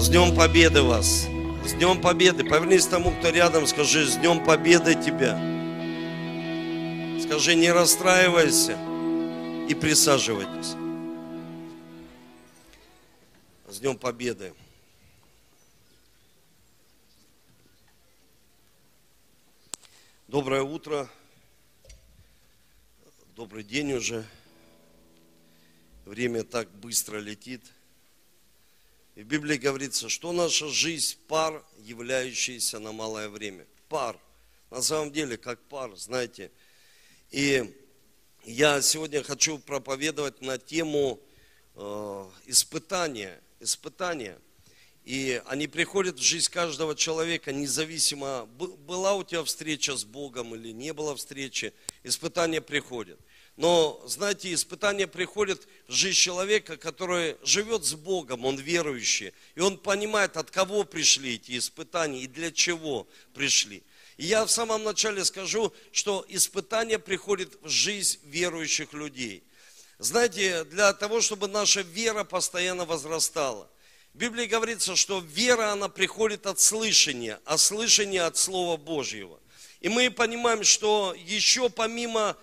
[0.00, 1.26] С Днем Победы вас!
[1.66, 2.44] С Днем Победы!
[2.44, 5.34] Повернись тому, кто рядом, скажи, с Днем Победы тебя!
[7.20, 8.78] Скажи, не расстраивайся
[9.68, 10.76] и присаживайтесь.
[13.68, 14.54] С Днем Победы!
[20.28, 21.10] Доброе утро,
[23.34, 24.24] добрый день уже.
[26.06, 27.62] Время так быстро летит–
[29.18, 33.66] и в Библии говорится, что наша жизнь пар, являющийся на малое время.
[33.88, 34.16] Пар.
[34.70, 36.52] На самом деле, как пар, знаете.
[37.32, 37.74] И
[38.44, 41.18] я сегодня хочу проповедовать на тему
[41.74, 43.40] э, испытания.
[43.58, 44.38] Испытания.
[45.02, 50.70] И они приходят в жизнь каждого человека, независимо, была у тебя встреча с Богом или
[50.70, 53.18] не была встречи, испытания приходят.
[53.58, 59.78] Но, знаете, испытания приходят в жизнь человека, который живет с Богом, он верующий, и он
[59.78, 63.82] понимает, от кого пришли эти испытания и для чего пришли.
[64.16, 69.42] И я в самом начале скажу, что испытания приходят в жизнь верующих людей.
[69.98, 73.68] Знаете, для того, чтобы наша вера постоянно возрастала.
[74.14, 79.40] В Библии говорится, что вера, она приходит от слышания, а слышание от Слова Божьего.
[79.80, 82.36] И мы понимаем, что еще помимо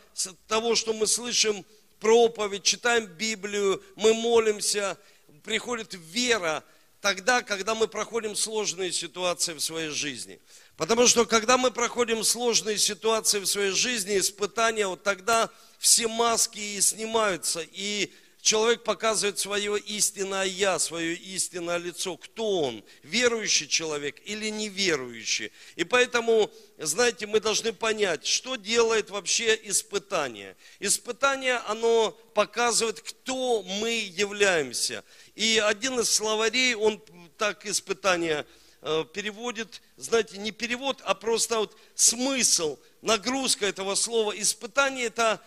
[0.47, 1.65] того, что мы слышим
[1.99, 4.97] проповедь, читаем Библию, мы молимся,
[5.43, 6.63] приходит вера
[7.01, 10.39] тогда, когда мы проходим сложные ситуации в своей жизни.
[10.77, 16.59] Потому что когда мы проходим сложные ситуации в своей жизни, испытания, вот тогда все маски
[16.59, 18.11] и снимаются, и
[18.45, 22.15] человек показывает свое истинное я, свое истинное лицо.
[22.15, 22.83] Кто он?
[23.01, 25.51] Верующий человек или неверующий?
[25.75, 30.55] И поэтому, знаете, мы должны понять, что делает вообще испытание.
[30.79, 35.03] Испытание, оно показывает, кто мы являемся.
[35.33, 37.01] И один из словарей, он
[37.39, 38.45] так испытание
[38.83, 44.39] э, переводит, знаете, не перевод, а просто вот смысл, нагрузка этого слова.
[44.39, 45.41] Испытание– это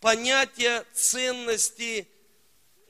[0.00, 2.06] понятие ценности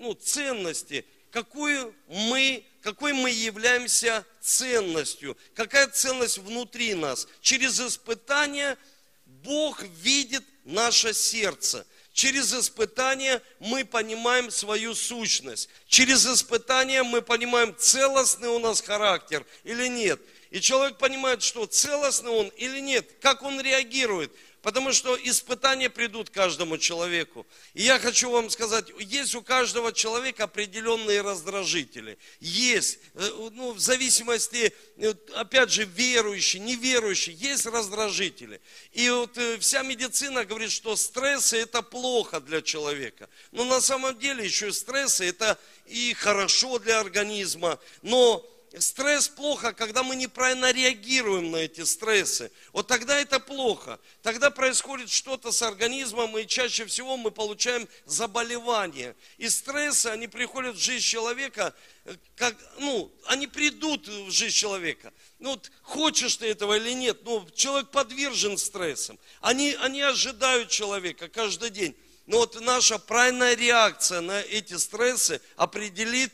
[0.04, 7.26] ну, ценности, какую мы, какой мы являемся ценностью, какая ценность внутри нас.
[7.40, 8.76] Через испытания
[9.24, 11.86] Бог видит наше сердце.
[12.12, 15.68] Через испытания мы понимаем свою сущность.
[15.88, 20.20] Через испытания мы понимаем, целостный у нас характер или нет.
[20.50, 24.30] И человек понимает, что целостный он или нет, как он реагирует.
[24.64, 27.46] Потому что испытания придут каждому человеку.
[27.74, 32.16] И я хочу вам сказать, есть у каждого человека определенные раздражители.
[32.40, 38.58] Есть, э, ну, в зависимости, э, опять же, верующий, неверующий, есть раздражители.
[38.92, 43.28] И вот э, вся медицина говорит, что стрессы это плохо для человека.
[43.52, 47.78] Но на самом деле еще стрессы это и хорошо для организма.
[48.00, 48.42] Но
[48.80, 52.50] Стресс плохо, когда мы неправильно реагируем на эти стрессы.
[52.72, 54.00] Вот тогда это плохо.
[54.22, 59.14] Тогда происходит что-то с организмом, и чаще всего мы получаем заболевания.
[59.38, 61.72] И стрессы, они приходят в жизнь человека,
[62.04, 65.12] э, как, ну, они придут в жизнь человека.
[65.38, 69.20] Ну, вот, хочешь ты этого или нет, ну, человек подвержен стрессам.
[69.40, 71.96] Они, они ожидают человека каждый день.
[72.26, 76.32] Но вот наша правильная реакция на эти стрессы определит,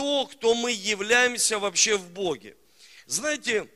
[0.00, 2.56] то, кто мы являемся вообще в Боге.
[3.04, 3.68] Знаете,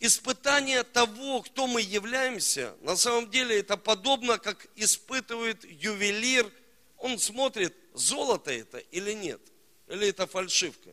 [0.00, 6.50] испытание того, кто мы являемся, на самом деле это подобно, как испытывает ювелир.
[6.98, 9.40] Он смотрит, золото это или нет,
[9.86, 10.90] или это фальшивка.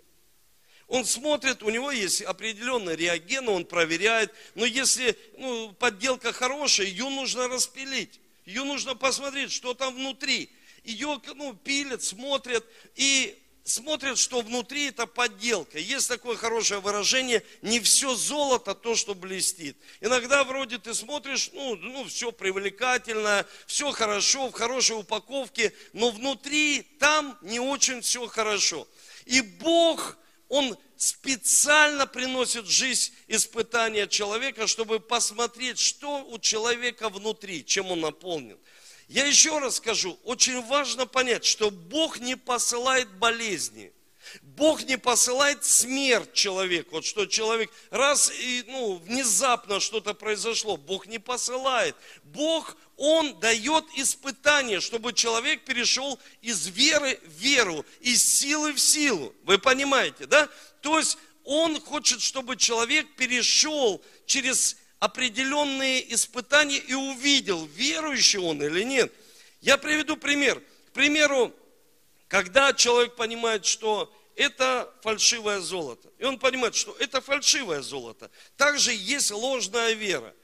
[0.88, 4.32] Он смотрит, у него есть определенный реаген, он проверяет.
[4.54, 8.20] Но если ну, подделка хорошая, ее нужно распилить.
[8.46, 10.52] Ее нужно посмотреть, что там внутри.
[10.84, 12.64] Ее ну, пилят, смотрят.
[12.94, 15.78] И смотрят, что внутри это подделка.
[15.78, 19.78] Есть такое хорошее выражение, не все золото то, что блестит.
[20.00, 26.82] Иногда вроде ты смотришь, ну, ну все привлекательно, все хорошо, в хорошей упаковке, но внутри
[27.00, 28.88] там не очень все хорошо.
[29.26, 30.18] И Бог,
[30.50, 38.60] Он специально приносит жизнь испытания человека, чтобы посмотреть, что у человека внутри, чем он наполнен.
[39.12, 43.92] Я еще раз скажу, очень важно понять, что Бог не посылает болезни.
[44.42, 46.92] Бог не посылает смерть человеку.
[46.92, 50.78] Вот что человек раз и ну, внезапно что-то произошло.
[50.78, 51.98] Бог не посылает.
[52.24, 59.36] Бог, Он дает испытание, чтобы человек перешел из веры в веру, из силы в силу.
[59.44, 60.48] Вы понимаете, да?
[60.80, 68.84] То есть Он хочет, чтобы человек перешел через определенные испытания и увидел, верующий он или
[68.84, 69.12] нет.
[69.60, 70.60] Я приведу пример.
[70.60, 71.52] К примеру,
[72.28, 76.08] когда человек понимает, что это фальшивое золото.
[76.20, 78.30] И он понимает, что это фальшивое золото.
[78.58, 80.36] Также есть ложная вера.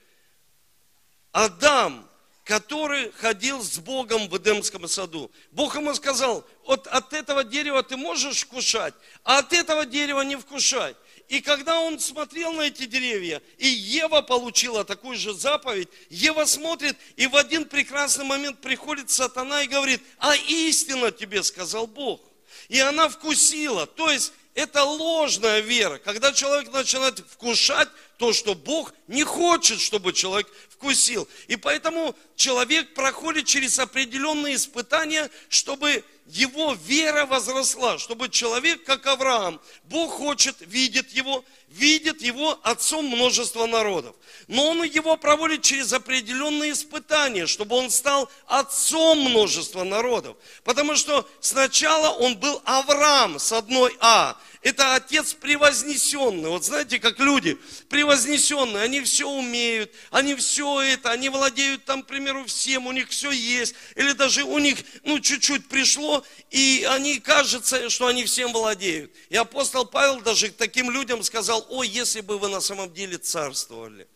[1.31, 2.09] Адам,
[2.43, 5.31] который ходил с Богом в Эдемском саду.
[5.51, 10.35] Бог ему сказал, вот от этого дерева ты можешь вкушать, а от этого дерева не
[10.35, 10.95] вкушай.
[11.27, 16.95] И когда он смотрел на эти деревья, и Ева получила такую же заповедь, Ева смотрит,
[17.17, 22.21] и в один прекрасный момент приходит сатана и говорит, а истинно тебе сказал Бог.
[22.69, 23.85] И она вкусила.
[23.85, 25.97] То есть это ложная вера.
[25.99, 31.27] Когда человек начинает вкушать то, что Бог не хочет, чтобы человек вкусил.
[31.47, 39.61] И поэтому человек проходит через определенные испытания, чтобы его вера возросла, чтобы человек, как Авраам,
[39.85, 44.15] Бог хочет, видит его, видит его отцом множества народов.
[44.47, 50.37] Но он его проводит через определенные испытания, чтобы он стал отцом множества народов.
[50.63, 54.37] Потому что сначала он был Авраам с одной А,
[54.67, 56.49] это отец превознесенный.
[56.49, 62.07] Вот знаете, как люди превознесенные, они все умеют, они все это, они владеют там, к
[62.07, 63.75] примеру, всем, у них все есть.
[63.95, 66.21] Или даже у них, ну, чуть-чуть пришло,
[66.51, 69.11] и они, кажется, что они всем владеют.
[69.29, 74.07] И апостол Павел даже таким людям сказал, о, если бы вы на самом деле царствовали.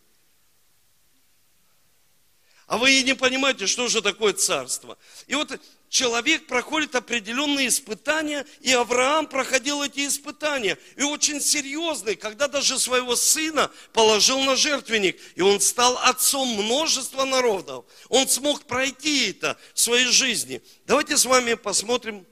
[2.72, 4.96] А вы и не понимаете, что же такое царство.
[5.26, 5.60] И вот
[5.90, 10.78] человек проходит определенные испытания, и Авраам проходил эти испытания.
[10.96, 17.24] И очень серьезные, когда даже своего сына положил на жертвенник, и он стал отцом множества
[17.26, 17.84] народов.
[18.08, 20.62] Он смог пройти это в своей жизни.
[20.86, 22.26] Давайте с вами посмотрим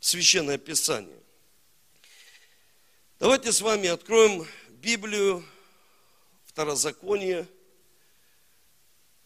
[0.00, 1.21] Священное Писание.
[3.22, 5.44] Давайте с вами откроем Библию,
[6.44, 7.46] Второзаконие,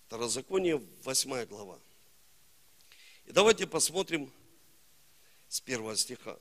[0.06, 1.78] Второзаконие, 8 глава.
[3.24, 4.30] И давайте посмотрим
[5.48, 6.36] с первого стиха.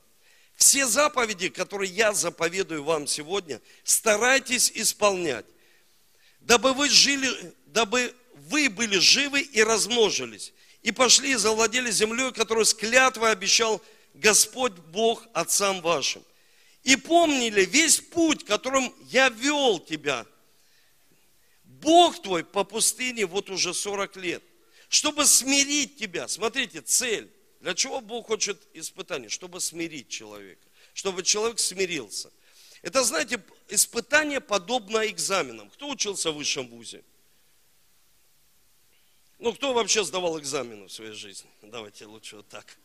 [0.54, 5.46] Все заповеди, которые я заповедую вам сегодня, старайтесь исполнять,
[6.40, 10.52] дабы вы жили, дабы вы были живы и размножились,
[10.82, 13.80] и пошли и завладели землей, которую с клятвой обещал
[14.12, 16.22] Господь Бог отцам вашим.
[16.86, 20.26] И помнили весь путь, которым я вел тебя.
[21.64, 24.42] Бог твой по пустыне вот уже 40 лет–
[24.88, 26.28] чтобы смирить тебя.
[26.28, 27.30] Смотрите, цель.
[27.60, 29.28] Для чего Бог хочет испытания?
[29.28, 30.64] Чтобы смирить человека.
[30.94, 32.30] Чтобы человек смирился.
[32.82, 35.70] Это, знаете, испытание подобно экзаменам.
[35.70, 37.02] Кто учился в высшем вузе?
[39.38, 41.50] Ну, кто вообще сдавал экзамены в своей жизни?
[41.62, 42.78] Давайте лучше вот так.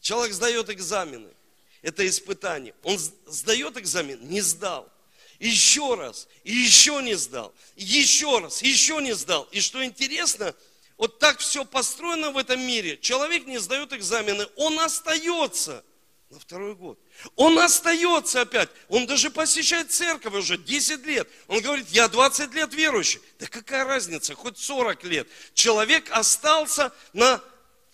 [0.00, 1.32] Человек сдает экзамены.
[1.82, 2.74] Это испытание.
[2.82, 4.88] Он сдает экзамен, не сдал
[5.42, 9.48] еще раз, еще не сдал, еще раз, еще не сдал.
[9.50, 10.54] И что интересно,
[10.96, 12.96] вот так все построено в этом мире.
[12.98, 15.84] Человек не сдает экзамены, он остается
[16.30, 16.98] на второй год.
[17.36, 18.70] Он остается опять.
[18.88, 21.28] Он даже посещает церковь уже 10 лет.
[21.48, 23.20] Он говорит, я 20 лет верующий.
[23.38, 25.28] Да какая разница, хоть 40 лет.
[25.52, 27.42] Человек остался на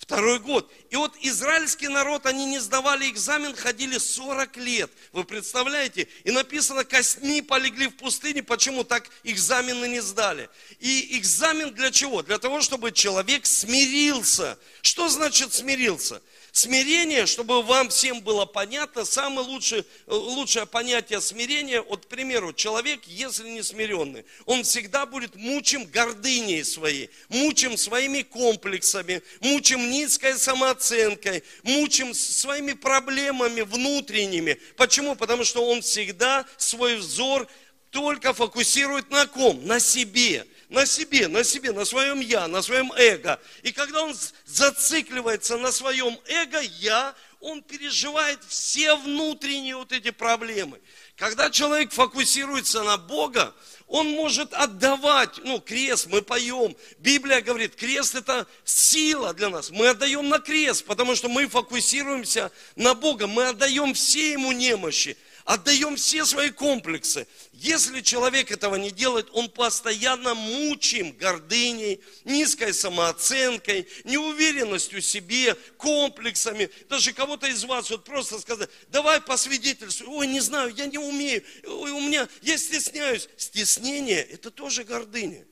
[0.09, 0.73] Второй год.
[0.89, 4.91] И вот израильский народ, они не сдавали экзамен, ходили 40 лет.
[5.13, 6.09] Вы представляете?
[6.25, 8.43] И написано, костьми полегли в пустыне.
[8.43, 10.49] Почему так экзамены не сдали?
[10.81, 12.23] И экзамен для чего?
[12.23, 14.59] Для того, чтобы человек смирился.
[14.81, 16.23] Что значит смирился?
[16.61, 23.03] Смирение, чтобы вам всем было понятно, самое лучшее, лучшее понятие смирения, вот, к примеру, человек,
[23.07, 31.45] если не смиренный, он всегда будет мучим гордыней своей, мучим своими комплексами, мучим низкой самооценкой,
[31.63, 34.59] мучим своими проблемами внутренними.
[34.77, 35.15] Почему?
[35.15, 37.47] Потому что он всегда свой взор
[37.91, 39.65] только фокусирует на ком?
[39.65, 43.41] На себе на себе, на себе, на своем я, на своем эго.
[43.63, 50.81] И когда он зацикливается на своем эго я, он переживает все внутренние вот эти проблемы.
[51.17, 53.55] Когда человек фокусируется на Бога,
[53.87, 56.77] он может отдавать, ну, крест, мы поем.
[56.99, 59.71] Библия говорит, крест это сила для нас.
[59.71, 63.27] Мы отдаем на крест, потому что мы фокусируемся на Бога.
[63.27, 65.17] Мы отдаем все ему немощи
[65.49, 67.27] отдаем все свои комплексы.
[67.53, 76.69] Если человек этого не делает, он постоянно мучим гордыней, низкой самооценкой, неуверенностью в себе, комплексами.
[76.91, 80.99] Даже кого-то из вас вот просто сказать, давай по свидетельству, ой, не знаю, я не
[80.99, 83.31] умею, ой, у меня, я стесняюсь.
[83.39, 85.47] Стеснение– это тоже гордыня.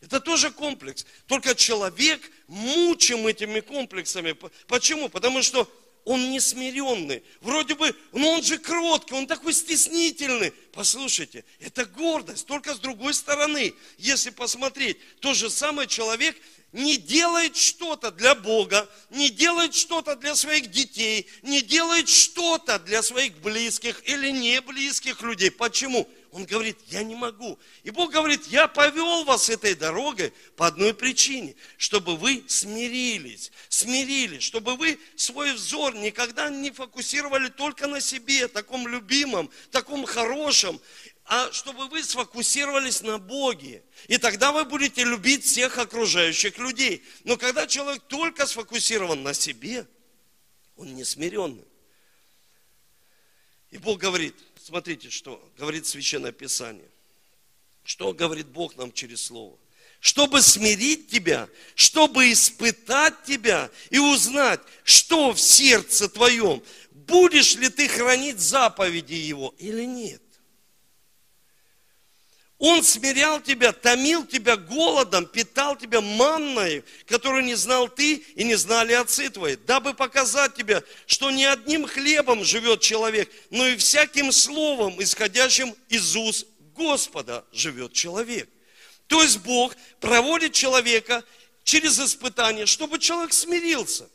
[0.00, 1.04] Это тоже комплекс.
[1.26, 4.34] Только человек мучим этими комплексами.
[4.66, 5.10] Почему?
[5.10, 5.70] Потому что
[6.04, 7.22] он не смиренный.
[7.40, 10.52] Вроде бы, но он же кроткий, он такой стеснительный.
[10.72, 13.74] Послушайте, это гордость, только с другой стороны.
[13.98, 16.36] Если посмотреть, то же самое человек
[16.72, 23.02] не делает что-то для Бога, не делает что-то для своих детей, не делает что-то для
[23.02, 25.50] своих близких или не близких людей.
[25.50, 26.08] Почему?
[26.32, 27.58] Он говорит, я не могу.
[27.82, 34.42] И Бог говорит, я повел вас этой дорогой по одной причине, чтобы вы смирились, смирились,
[34.42, 40.80] чтобы вы свой взор никогда не фокусировали только на себе, таком любимом, таком хорошем,
[41.26, 43.84] а чтобы вы сфокусировались на Боге.
[44.08, 47.04] И тогда вы будете любить всех окружающих людей.
[47.24, 49.86] Но когда человек только сфокусирован на себе,
[50.76, 51.66] он не смиренный.
[53.70, 56.88] И Бог говорит, смотрите, что говорит Священное Писание.
[57.84, 59.58] Что говорит Бог нам через Слово?
[60.00, 67.88] Чтобы смирить тебя, чтобы испытать тебя и узнать, что в сердце твоем, будешь ли ты
[67.88, 70.21] хранить заповеди Его или нет.
[72.64, 78.54] Он смирял тебя, томил тебя голодом, питал тебя манной, которую не знал ты и не
[78.54, 84.30] знали отцы твои, дабы показать тебе, что не одним хлебом живет человек, но и всяким
[84.30, 88.48] словом, исходящим из уст Господа, живет человек.
[89.08, 91.24] То есть Бог проводит человека
[91.64, 94.08] через испытание, чтобы человек смирился.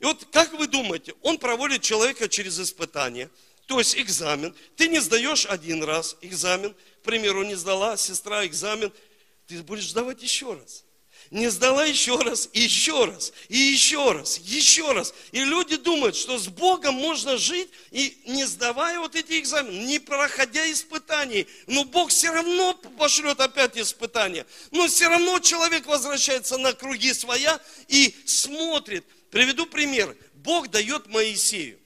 [0.00, 3.30] И вот как вы думаете, Он проводит человека через испытание,
[3.66, 4.54] то есть экзамен.
[4.76, 6.74] Ты не сдаешь один раз экзамен,
[7.06, 8.92] примеру, не сдала сестра экзамен,
[9.46, 10.82] ты будешь сдавать еще раз.
[11.30, 15.12] Не сдала еще раз, и еще раз, и еще раз, еще раз.
[15.32, 19.98] И люди думают, что с Богом можно жить, и не сдавая вот эти экзамены, не
[19.98, 21.48] проходя испытаний.
[21.66, 24.46] Но Бог все равно пошлет опять испытания.
[24.70, 29.04] Но все равно человек возвращается на круги своя и смотрит.
[29.30, 30.16] Приведу пример.
[30.34, 31.80] Бог дает Моисею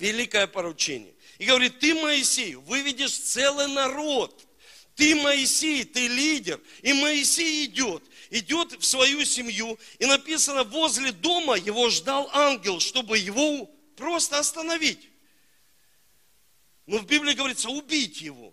[0.00, 1.14] великое поручение.
[1.38, 4.46] И говорит, ты, Моисей, выведешь целый народ.
[4.94, 6.60] Ты, Моисей, ты лидер.
[6.82, 9.78] И Моисей идет, идет в свою семью.
[9.98, 15.08] И написано, возле дома его ждал ангел, чтобы его просто остановить.
[16.86, 18.52] Но в Библии говорится, убить его.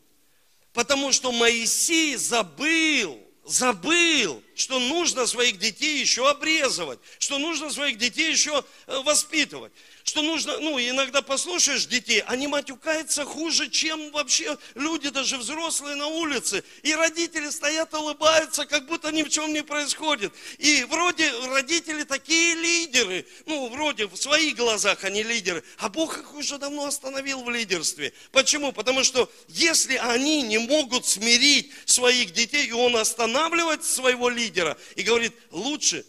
[0.73, 8.31] Потому что Моисей забыл, забыл, что нужно своих детей еще обрезывать, что нужно своих детей
[8.31, 9.71] еще э, воспитывать
[10.07, 16.07] что нужно, ну, иногда послушаешь детей, они матюкаются хуже, чем вообще люди, даже взрослые на
[16.07, 16.63] улице.
[16.81, 20.33] И родители стоят, улыбаются, как будто ни в чем не происходит.
[20.59, 26.33] И вроде родители такие лидеры, ну, вроде в своих глазах они лидеры, а Бог их
[26.35, 28.13] уже давно остановил в лидерстве.
[28.31, 28.71] Почему?
[28.71, 34.46] Потому что если они не могут смирить своих детей, и он останавливает своего лидера
[34.95, 36.05] и говорит, лучше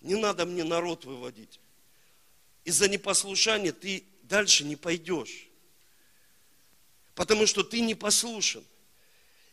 [0.00, 1.60] не надо мне народ выводить
[2.64, 5.48] из-за непослушания ты дальше не пойдешь.
[7.14, 8.64] Потому что ты не послушен.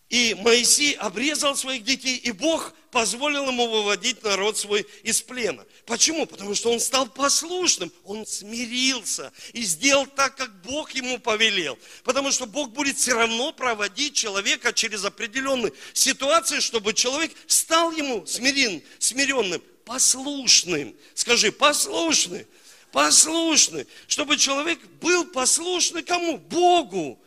[0.09, 5.65] И Моисей обрезал своих детей, и Бог позволил ему выводить народ свой из плена.
[5.85, 6.25] Почему?
[6.25, 11.77] Потому что он стал послушным, он смирился и сделал так, как Бог ему повелел.
[12.05, 18.25] Потому что Бог будет все равно проводить человека через определенные ситуации, чтобы человек стал ему
[18.25, 20.95] смирен, смиренным, послушным.
[21.15, 22.47] Скажи, послушный
[22.93, 26.37] послушны, чтобы человек был послушный кому?
[26.37, 27.19] Богу.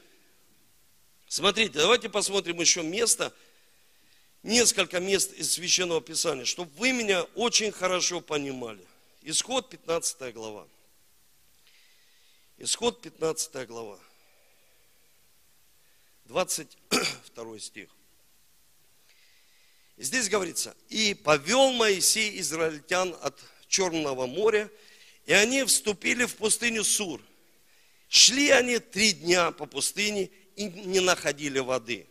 [1.30, 3.32] Смотрите, давайте посмотрим еще место,
[4.42, 8.84] несколько мест из Священного Писания, чтобы вы меня очень хорошо понимали.
[9.22, 10.66] Исход 15 глава.
[12.58, 14.00] Исход 15 глава.
[16.24, 17.88] 22 стих.
[19.98, 24.68] здесь говорится, и повел Моисей израильтян от Черного моря
[25.26, 27.22] и они вступили в пустыню Сур.
[28.08, 32.06] Шли они три дня по пустыне и не находили воды.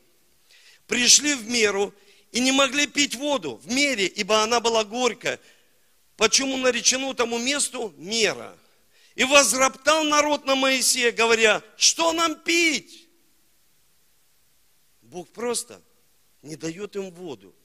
[0.87, 1.93] Пришли в меру
[2.31, 5.39] и не могли пить воду в мере, ибо она была горькая.
[6.17, 8.57] Почему наречено тому месту мера?
[9.15, 13.07] И возроптал народ на Моисея, говоря, что нам пить?
[15.01, 15.81] Бог просто
[16.41, 17.55] не дает им воду.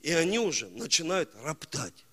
[0.00, 2.04] И они уже начинают роптать.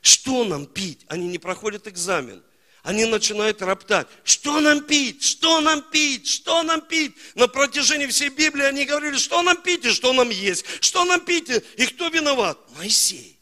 [0.00, 1.04] Что нам пить?
[1.08, 2.42] Они не проходят экзамен.
[2.88, 4.06] Они начинают роптать.
[4.24, 5.22] Что нам пить?
[5.22, 6.26] Что нам пить?
[6.26, 7.14] Что нам пить?
[7.34, 10.64] На протяжении всей Библии они говорили, что нам пить и что нам есть.
[10.80, 12.58] Что нам пить и кто виноват?
[12.78, 13.38] Моисей.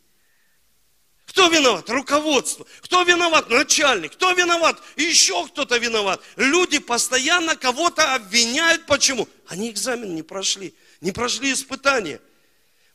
[1.26, 1.88] Кто виноват?
[1.88, 2.66] Руководство.
[2.80, 3.48] Кто виноват?
[3.48, 4.14] Начальник.
[4.14, 4.82] Кто виноват?
[4.96, 6.20] еще кто-то виноват.
[6.34, 8.84] Люди постоянно кого-то обвиняют.
[8.86, 9.28] Почему?
[9.46, 10.74] Они экзамен не прошли.
[11.00, 12.20] Не прошли испытания.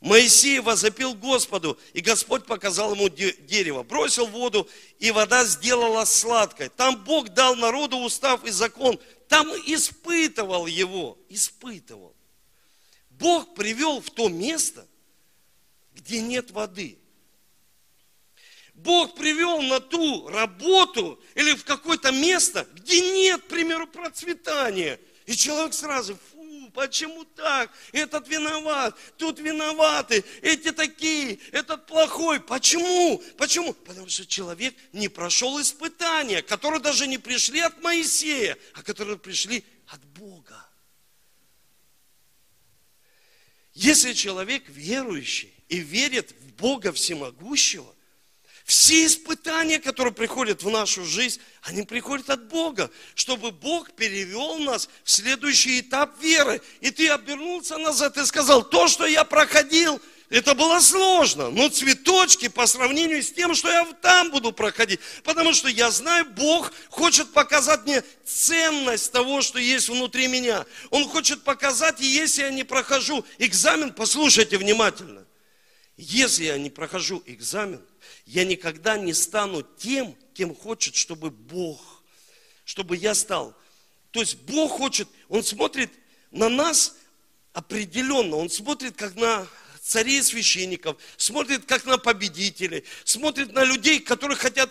[0.02, 4.68] Моисей возопил Господу, и Господь показал ему дерево, бросил воду,
[4.98, 6.70] и вода сделала сладкой.
[6.70, 12.16] Там Бог дал народу устав и закон, там испытывал его, испытывал.
[13.12, 14.88] Бог привел в то место,
[15.94, 16.98] где нет воды.
[18.74, 25.00] Бог привел на ту работу или в какое-то место, где нет, к примеру, процветания.
[25.28, 26.18] И человек сразу,
[26.74, 27.72] почему так?
[27.92, 32.40] Этот виноват, тут виноваты, эти такие, этот плохой.
[32.40, 33.22] Почему?
[33.38, 33.74] Почему?
[33.74, 39.64] Потому что человек не прошел испытания, которые даже не пришли от Моисея, а которые пришли
[39.88, 40.68] от Бога.
[43.74, 47.96] Если человек верующий и верит в Бога Всемогущего,
[48.66, 54.90] все испытания, которые приходят в нашу жизнь, они приходят от Бога, чтобы Бог перевел нас
[55.04, 56.62] в следующий этап веры.
[56.80, 60.00] И ты обернулся назад и сказал, то, что я проходил,
[60.32, 65.02] это было сложно, но цветочки по сравнению с тем, что я там буду проходить.
[65.26, 70.66] Потому что я знаю, Бог хочет показать мне ценность того, что есть внутри меня.
[70.90, 75.26] Он хочет показать, и если я не прохожу экзамен, послушайте внимательно.
[75.98, 77.82] Если я не прохожу экзамен,
[78.26, 82.04] я никогда не стану тем, кем хочет, чтобы Бог,
[82.64, 83.56] чтобы я стал.
[84.12, 85.92] То есть Бог хочет, Он смотрит
[86.32, 86.96] на нас
[87.54, 89.48] определенно, Он смотрит как на
[89.82, 94.70] царей и священников, смотрит как на победителей, смотрит на людей, которые хотят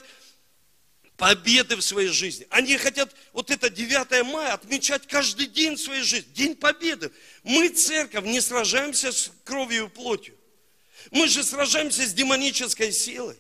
[1.16, 2.46] победы в своей жизни.
[2.48, 7.12] Они хотят вот это 9 мая отмечать каждый день в своей жизни, день победы.
[7.42, 10.39] Мы, церковь, не сражаемся с кровью и плотью.
[11.10, 13.36] Мы же сражаемся с демонической силой.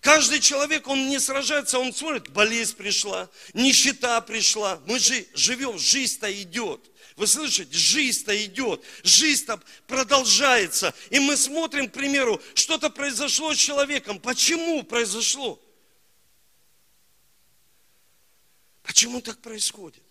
[0.00, 4.80] Каждый человек, он не сражается, он смотрит, болезнь пришла, нищета пришла.
[4.86, 6.90] Мы же живем, жизнь-то идет.
[7.16, 10.94] Вы слышите, жизнь-то идет, жизнь-то продолжается.
[11.10, 14.18] И мы смотрим, к примеру, что-то произошло с человеком.
[14.18, 15.60] Почему произошло?
[18.82, 20.02] Почему так происходит?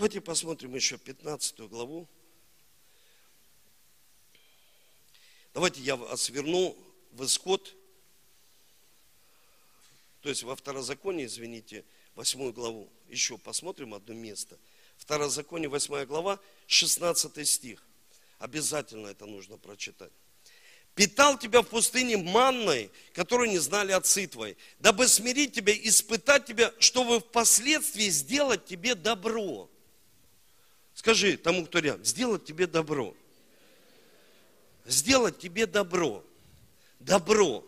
[0.00, 2.08] Давайте посмотрим еще 15 главу.
[5.52, 6.74] Давайте я вас верну
[7.12, 7.76] в исход,
[10.22, 11.84] то есть во второзаконие, извините,
[12.14, 12.88] восьмую главу.
[13.10, 14.56] Еще посмотрим одно место.
[14.96, 17.84] Второзаконие, восьмая глава, 16 стих.
[18.38, 20.12] Обязательно это нужно прочитать.
[20.94, 26.72] Питал тебя в пустыне манной, которую не знали отцы твои, дабы смирить тебя, испытать тебя,
[26.78, 29.68] чтобы впоследствии сделать тебе добро.
[31.00, 33.14] Скажи тому, кто рядом, сделать тебе добро
[34.90, 36.22] сделать тебе добро.
[36.98, 37.64] Добро.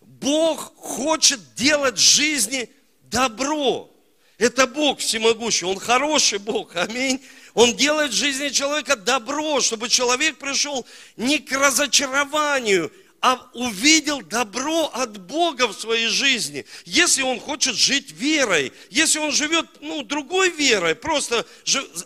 [0.00, 2.70] Бог хочет делать в жизни
[3.02, 3.90] добро.
[4.38, 7.20] Это Бог всемогущий, Он хороший Бог, аминь.
[7.54, 14.86] Он делает в жизни человека добро, чтобы человек пришел не к разочарованию, а увидел добро
[14.92, 16.64] от Бога в своей жизни.
[16.84, 21.46] Если он хочет жить верой, если он живет, ну, другой верой, просто,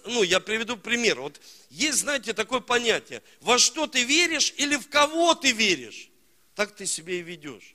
[0.07, 1.21] ну, я приведу пример.
[1.21, 6.11] Вот есть, знаете, такое понятие, во что ты веришь или в кого ты веришь,
[6.55, 7.75] так ты себя и ведешь.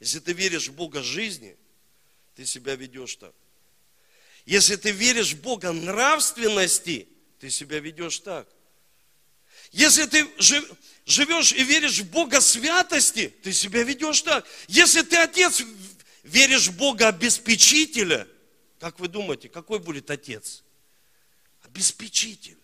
[0.00, 1.56] Если ты веришь в Бога жизни,
[2.34, 3.34] ты себя ведешь так.
[4.46, 7.06] Если ты веришь в Бога нравственности,
[7.38, 8.48] ты себя ведешь так.
[9.72, 10.28] Если ты
[11.06, 14.46] живешь и веришь в Бога святости, ты себя ведешь так.
[14.68, 15.62] Если ты отец,
[16.22, 18.26] веришь в Бога обеспечителя,
[18.78, 20.64] как вы думаете, какой будет отец?
[21.62, 22.58] Обеспечитель.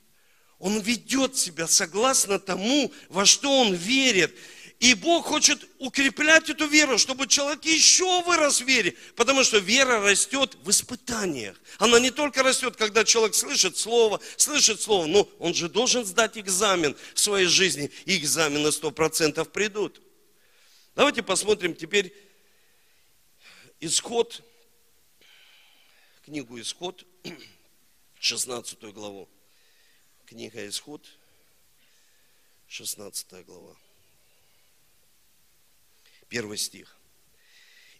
[0.58, 4.34] Он ведет себя согласно тому, во что он верит.
[4.78, 8.94] И Бог хочет укреплять эту веру, чтобы человек еще вырос в вере.
[9.14, 11.58] Потому что вера растет в испытаниях.
[11.78, 16.36] Она не только растет, когда человек слышит слово, слышит слово, но он же должен сдать
[16.36, 17.90] экзамен в своей жизни.
[18.04, 20.02] И экзамены сто процентов придут.
[20.94, 22.14] Давайте посмотрим теперь
[23.80, 24.42] исход,
[26.26, 27.06] книгу Исход,
[28.20, 29.26] 16 главу.
[30.26, 31.06] Книга Исход,
[32.68, 33.76] 16 глава
[36.28, 36.96] первый стих.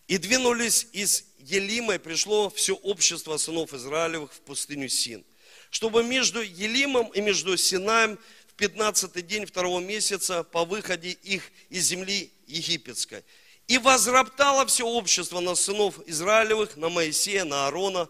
[0.09, 5.25] И двинулись из Елима, и пришло все общество сынов Израилевых в пустыню Син,
[5.71, 11.87] чтобы между Елимом и между Синаем в 15 день второго месяца по выходе их из
[11.87, 13.25] земли египетской.
[13.67, 18.09] И возроптало все общество на сынов Израилевых, на Моисея, на Аарона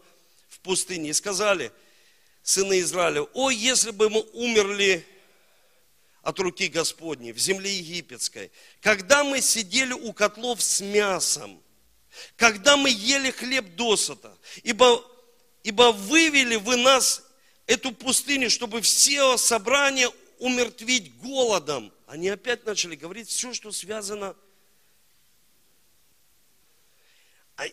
[0.50, 1.10] в пустыне.
[1.10, 1.72] И сказали,
[2.42, 5.06] сыны Израилева, о, если бы мы умерли
[6.26, 11.62] от руки Господней в земле египетской, когда мы сидели у котлов с мясом,
[12.34, 15.08] когда мы ели хлеб досыта, ибо,
[15.62, 17.22] ибо вывели вы нас
[17.66, 20.10] эту пустыню, чтобы все собрания
[20.40, 21.92] умертвить голодом.
[22.08, 24.34] Они опять начали говорить все, что связано.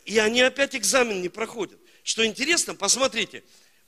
[0.05, 1.79] И они опять экзамен не проходят.
[2.03, 3.43] Что интересно, посмотрите,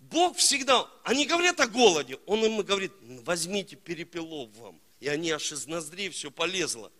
[0.10, 2.91] Бог всегда, они говорят о голоде, Он им говорит,
[3.24, 4.80] возьмите перепелов вам.
[5.00, 6.91] И они аж из ноздрей все полезло.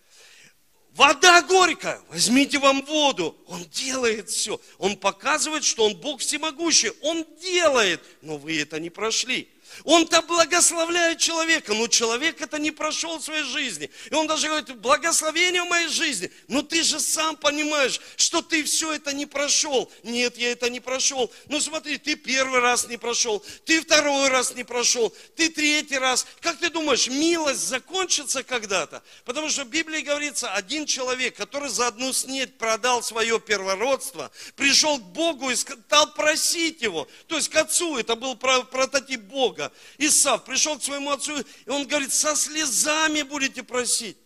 [0.92, 3.38] Вода горькая, возьмите вам воду.
[3.48, 4.62] Он делает все.
[4.78, 6.92] Он показывает, что он Бог всемогущий.
[7.02, 9.50] Он делает, но вы это не прошли.
[9.84, 13.90] Он-то благословляет человека, но человек это не прошел в своей жизни.
[14.10, 16.32] И он даже говорит, благословение в моей жизни.
[16.48, 19.92] Но ты же сам понимаешь, что ты все это не прошел.
[20.04, 21.32] Нет, я это не прошел.
[21.48, 26.26] Ну смотри, ты первый раз не прошел, ты второй раз не прошел, ты третий раз.
[26.42, 29.04] Как ты думаешь, милость закончится когда-то?
[29.26, 35.00] Потому что в Библии говорится, один человек, который за одну снедь продал свое первородство, пришел
[35.00, 37.08] к Богу и стал просить его.
[37.28, 39.65] То есть к отцу, это был прототип Бога.
[39.70, 39.74] Бога.
[39.98, 44.18] Исав пришел к своему отцу, и он говорит, со слезами будете просить,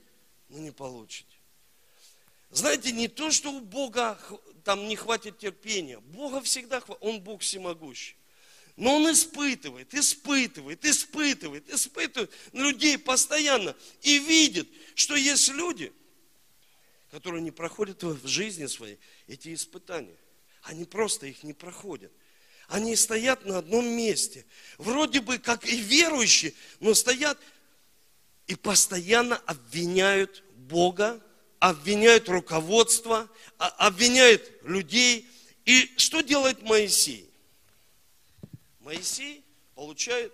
[0.49, 1.25] но не получите.
[2.51, 4.19] Знаете, не то, что у Бога
[4.63, 5.99] там не хватит терпения.
[5.99, 8.15] Бога всегда хватит, Он Бог всемогущий.
[8.75, 13.75] Но Он испытывает, испытывает, испытывает, испытывает людей постоянно.
[14.01, 15.93] И видит, что есть люди,
[17.11, 18.97] которые не проходят в жизни своей
[19.27, 20.17] эти испытания.
[20.63, 22.11] Они просто их не проходят.
[22.69, 24.45] Они стоят на одном месте.
[24.77, 27.39] Вроде бы как и верующие, но стоят
[28.45, 31.19] и постоянно обвиняют Бога,
[31.57, 33.27] обвиняют руководство,
[33.57, 35.27] а, обвиняют людей.
[35.65, 37.27] И что делает Моисей?
[38.81, 40.31] Моисей получает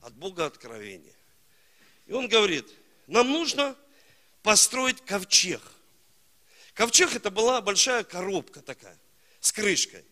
[0.00, 1.14] от Бога откровение.
[2.06, 2.66] И он говорит,
[3.06, 3.76] нам нужно
[4.42, 5.62] построить ковчег.
[6.74, 8.98] Ковчег это была большая коробка такая,
[9.38, 10.04] с крышкой.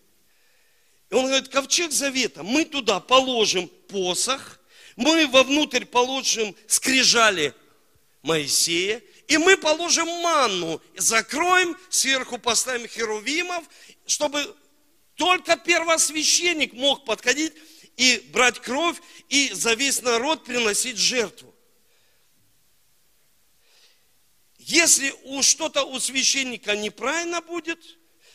[1.11, 4.61] И он говорит, ковчег завета, мы туда положим посох,
[4.97, 7.53] мы вовнутрь положим скрижали
[8.23, 13.65] Моисея, и мы положим манну, закроем, сверху поставим херувимов,
[14.07, 14.57] чтобы
[15.17, 17.55] только первосвященник мог подходить
[17.97, 18.97] и брать кровь,
[19.29, 21.55] и за весь народ приносить жертву.
[24.59, 27.81] Если у что-то у священника неправильно будет,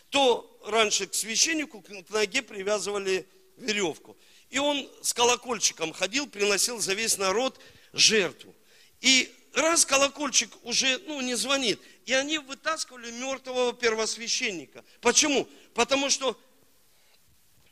[0.09, 4.17] то раньше к священнику к ноге привязывали веревку.
[4.49, 7.59] И он с колокольчиком ходил, приносил за весь народ
[7.93, 8.53] жертву.
[9.01, 14.83] И раз колокольчик уже ну, не звонит, и они вытаскивали мертвого первосвященника.
[15.01, 15.47] Почему?
[15.73, 16.39] Потому что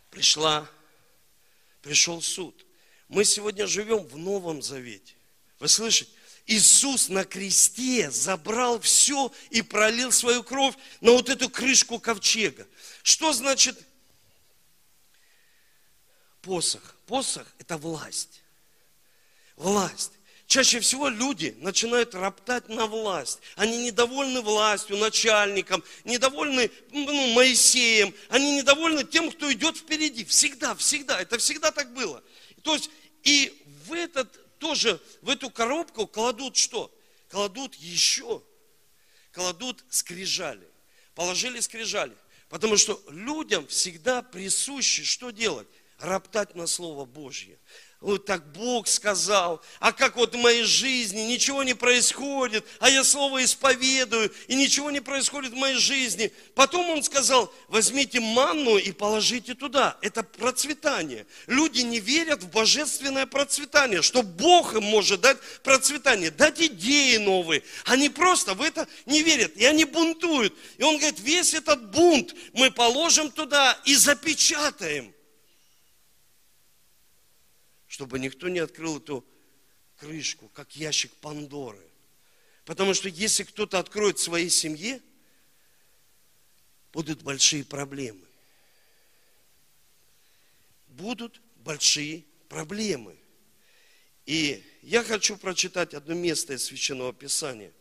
[0.10, 0.69] пришла,
[1.82, 2.65] пришел суд.
[3.08, 5.13] Мы сегодня живем в Новом Завете.
[5.60, 6.12] Вы слышите?
[6.45, 12.67] Иисус на кресте забрал все и пролил свою кровь на вот эту крышку ковчега.
[13.03, 13.77] Что значит
[16.41, 16.95] посох?
[17.05, 18.41] Посох– это власть.
[19.57, 20.13] Власть.
[20.47, 23.39] Чаще всего люди начинают роптать на власть.
[23.55, 30.23] Они недовольны властью, начальником, недовольны ну, Моисеем, они недовольны тем, кто идет впереди.
[30.23, 31.19] Всегда, всегда.
[31.19, 32.23] Это всегда так было.
[32.61, 32.89] То есть
[33.23, 36.93] и в этот тоже в эту коробку кладут что?
[37.29, 38.41] Кладут еще,
[39.33, 40.67] кладут скрижали.
[41.15, 42.15] Положили скрижали.
[42.53, 45.67] Потому что людям всегда присуще что делать?
[45.97, 47.57] Роптать на Слово Божье
[48.03, 53.03] вот так Бог сказал, а как вот в моей жизни ничего не происходит, а я
[53.03, 56.31] слово исповедую, и ничего не происходит в моей жизни.
[56.53, 59.97] Потом он сказал, возьмите манну и положите туда.
[60.01, 61.25] Это процветание.
[61.47, 67.63] Люди не верят в божественное процветание, что Бог им может дать процветание, дать идеи новые.
[67.85, 70.53] Они просто в это не верят, и они бунтуют.
[70.77, 75.13] И он говорит, весь этот бунт мы положим туда и запечатаем
[77.93, 79.23] чтобы никто не открыл эту
[79.97, 81.79] крышку, как ящик Пандоры.
[82.65, 84.99] Потому что если кто-то откроет в своей семье,
[86.91, 88.25] будут большие проблемы.
[90.88, 93.15] Будут большие проблемы.
[94.25, 97.71] И я хочу прочитать одно место из Священного Писания.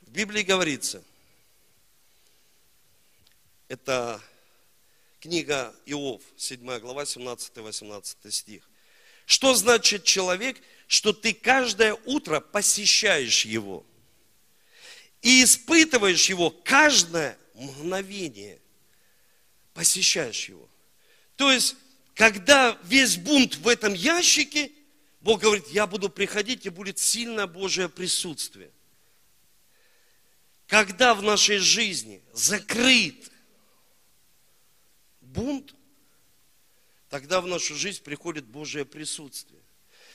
[0.00, 1.00] В Библии говорится,
[3.68, 4.20] это
[5.26, 8.70] Книга Иов, 7 глава, 17-18 стих.
[9.24, 13.84] Что значит человек, что ты каждое утро посещаешь его
[15.22, 18.60] и испытываешь его каждое мгновение,
[19.74, 20.68] посещаешь его.
[21.34, 21.74] То есть,
[22.14, 24.70] когда весь бунт в этом ящике,
[25.22, 28.70] Бог говорит, я буду приходить, и будет сильное Божье присутствие.
[30.68, 33.32] Когда в нашей жизни закрыт
[35.36, 35.74] бунт,
[37.08, 39.60] тогда в нашу жизнь приходит Божье присутствие.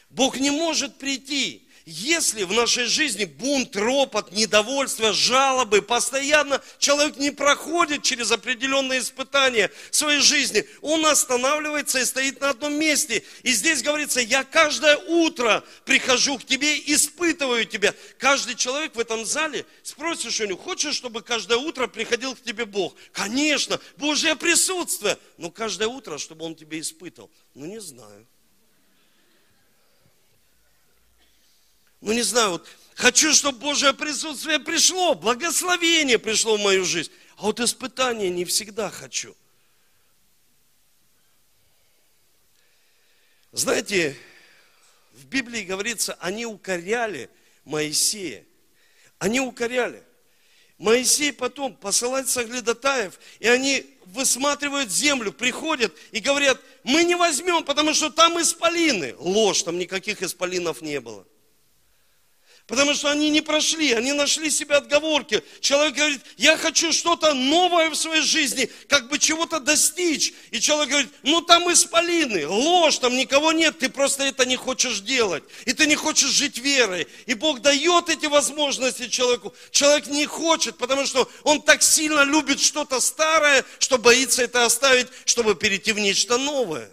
[0.10, 7.32] Бог не может прийти, если в нашей жизни бунт, ропот, недовольство, жалобы, постоянно человек не
[7.32, 13.24] проходит через определенные испытания своей жизни, он останавливается и стоит на одном месте.
[13.44, 17.96] И здесь говорится, я каждое утро прихожу к тебе, испытываю тебя.
[18.17, 22.65] Каждый человек в этом зале спросишь у него, хочешь, чтобы каждое утро приходил к тебе
[22.65, 22.96] Бог?
[23.12, 25.17] Конечно, Божье присутствие.
[25.38, 27.32] Но каждое утро, чтобы он тебя испытывал.
[27.56, 28.28] Ну, не знаю.
[32.01, 37.11] Ну не знаю, вот хочу, чтобы Божье присутствие пришло, благословение пришло в мою жизнь.
[37.37, 39.35] А вот испытания не всегда хочу.
[43.51, 44.15] Знаете,
[45.13, 47.29] в Библии говорится, они укоряли
[47.65, 48.45] Моисея.
[49.19, 50.03] Они укоряли.
[50.77, 57.93] Моисей потом посылает соглядатаев, и они высматривают землю, приходят и говорят, мы не возьмем, потому
[57.93, 59.15] что там исполины.
[59.19, 61.27] Ложь, там никаких исполинов не было.
[62.71, 65.43] Потому что они не прошли, они нашли себе отговорки.
[65.60, 70.34] Человек говорит, я хочу что-то новое в своей жизни, как бы чего-то достичь.
[70.51, 75.01] И человек говорит, ну там исполины, ложь, там никого нет, ты просто это не хочешь
[75.01, 75.43] делать.
[75.65, 77.07] И ты не хочешь жить верой.
[77.25, 79.53] И Бог дает эти возможности человеку.
[79.71, 85.07] Человек не хочет, потому что он так сильно любит что-то старое, что боится это оставить,
[85.25, 86.89] чтобы перейти в нечто новое.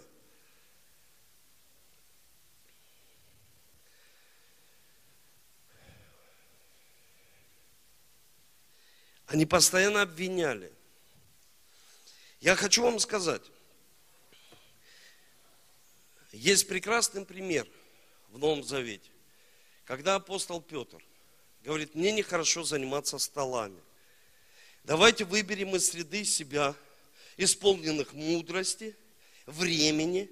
[9.29, 10.73] Они постоянно обвиняли.
[12.41, 13.43] Я хочу вам сказать,
[16.31, 17.67] есть прекрасный пример
[18.29, 19.11] в Новом Завете,
[19.85, 20.97] когда апостол Петр
[21.61, 23.79] говорит, мне нехорошо заниматься столами.
[24.83, 26.73] Давайте выберем из среды себя,
[27.37, 28.95] исполненных мудрости,
[29.45, 30.27] времени,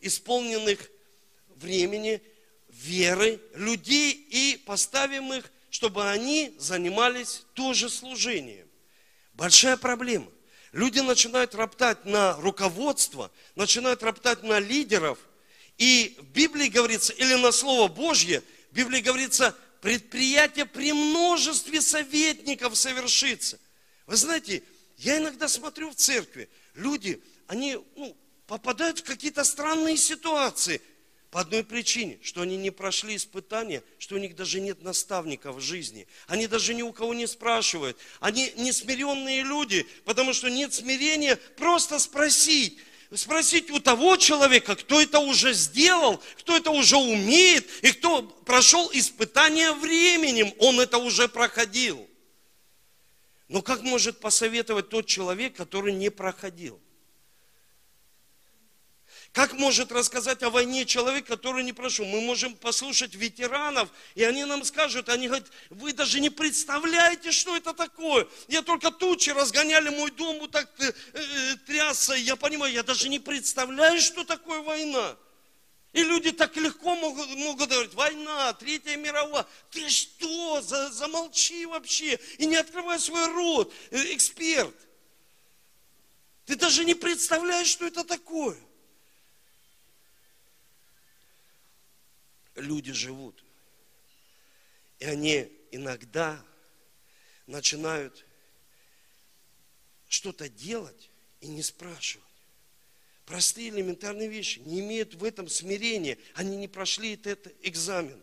[0.00, 0.90] исполненных
[1.54, 2.20] времени,
[2.70, 8.68] веры, людей и поставим их чтобы они занимались тоже служением.
[9.32, 10.30] Большая проблема.
[10.72, 15.18] Люди начинают роптать на руководство, начинают роптать на лидеров.
[15.78, 22.76] И в Библии говорится, или на Слово Божье, в Библии говорится, предприятие при множестве советников
[22.76, 23.58] совершится.
[24.06, 24.62] Вы знаете,
[24.98, 30.82] я иногда смотрю в церкви, люди, они ну, попадают в какие-то странные ситуации.
[31.30, 35.60] По одной причине, что они не прошли испытания, что у них даже нет наставника в
[35.60, 36.08] жизни.
[36.26, 37.96] Они даже ни у кого не спрашивают.
[38.18, 42.78] Они не смиренные люди, потому что нет смирения просто спросить.
[43.14, 48.90] Спросить у того человека, кто это уже сделал, кто это уже умеет, и кто прошел
[48.92, 52.08] испытание временем, он это уже проходил.
[53.48, 56.80] Но как может посоветовать тот человек, который не проходил?
[59.32, 62.04] Как может рассказать о войне человек, который не прошел?
[62.04, 67.56] Мы можем послушать ветеранов, и они нам скажут, они говорят, вы даже не представляете, что
[67.56, 68.26] это такое.
[68.48, 73.08] Я только тучи разгоняли мой дом, вот так э, э, трясся, я понимаю, я даже
[73.08, 75.16] не представляю, что такое война.
[75.92, 79.46] И люди так легко могут, могут говорить, война, Третья мировая.
[79.70, 84.74] Ты что, за, замолчи вообще и не открывай свой рот, э, эксперт.
[86.46, 88.56] Ты даже не представляешь, что это такое.
[92.60, 93.44] Люди живут.
[94.98, 96.42] И они иногда
[97.46, 98.24] начинают
[100.08, 102.26] что-то делать и не спрашивать.
[103.24, 104.58] Простые элементарные вещи.
[104.60, 106.18] Не имеют в этом смирения.
[106.34, 108.20] Они не прошли этот экзамен.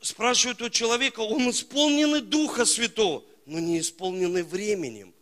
[0.00, 5.14] Спрашивают у человека, он исполненный Духа Святого, но не исполненный временем.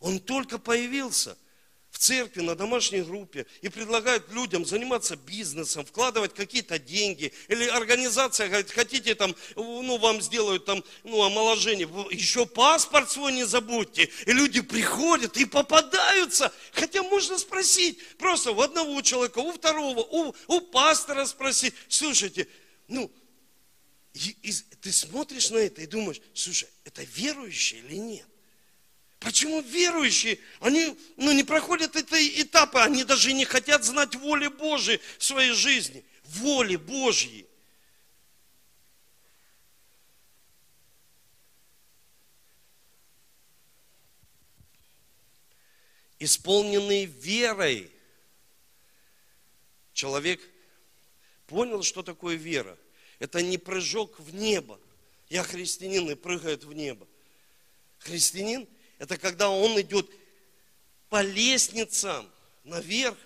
[0.00, 1.36] Он только появился
[1.92, 7.32] в церкви, на домашней группе и предлагают людям заниматься бизнесом, вкладывать какие-то деньги.
[7.48, 11.86] Или организация говорит, хотите там, ну, вам сделают там, ну, омоложение.
[12.10, 14.08] Еще паспорт свой не забудьте.
[14.26, 16.50] И люди приходят и попадаются.
[16.72, 21.74] Хотя можно спросить, просто у одного человека, у второго, у, у пастора спросить.
[21.88, 22.48] Слушайте,
[22.88, 23.12] ну,
[24.14, 28.26] и, и, ты смотришь на это и думаешь, слушай, это верующий или нет?
[29.22, 35.00] Почему верующие, они ну, не проходят этой этапы, они даже не хотят знать воли Божьей
[35.18, 37.46] в своей жизни, воли Божьей.
[46.18, 47.92] Исполненный верой,
[49.92, 50.40] человек
[51.46, 52.76] понял, что такое вера.
[53.20, 54.80] Это не прыжок в небо.
[55.28, 57.06] Я христианин и прыгает в небо.
[58.00, 58.66] Христианин–
[59.02, 60.08] это когда он идет
[61.08, 62.30] по лестницам
[62.62, 63.18] наверх,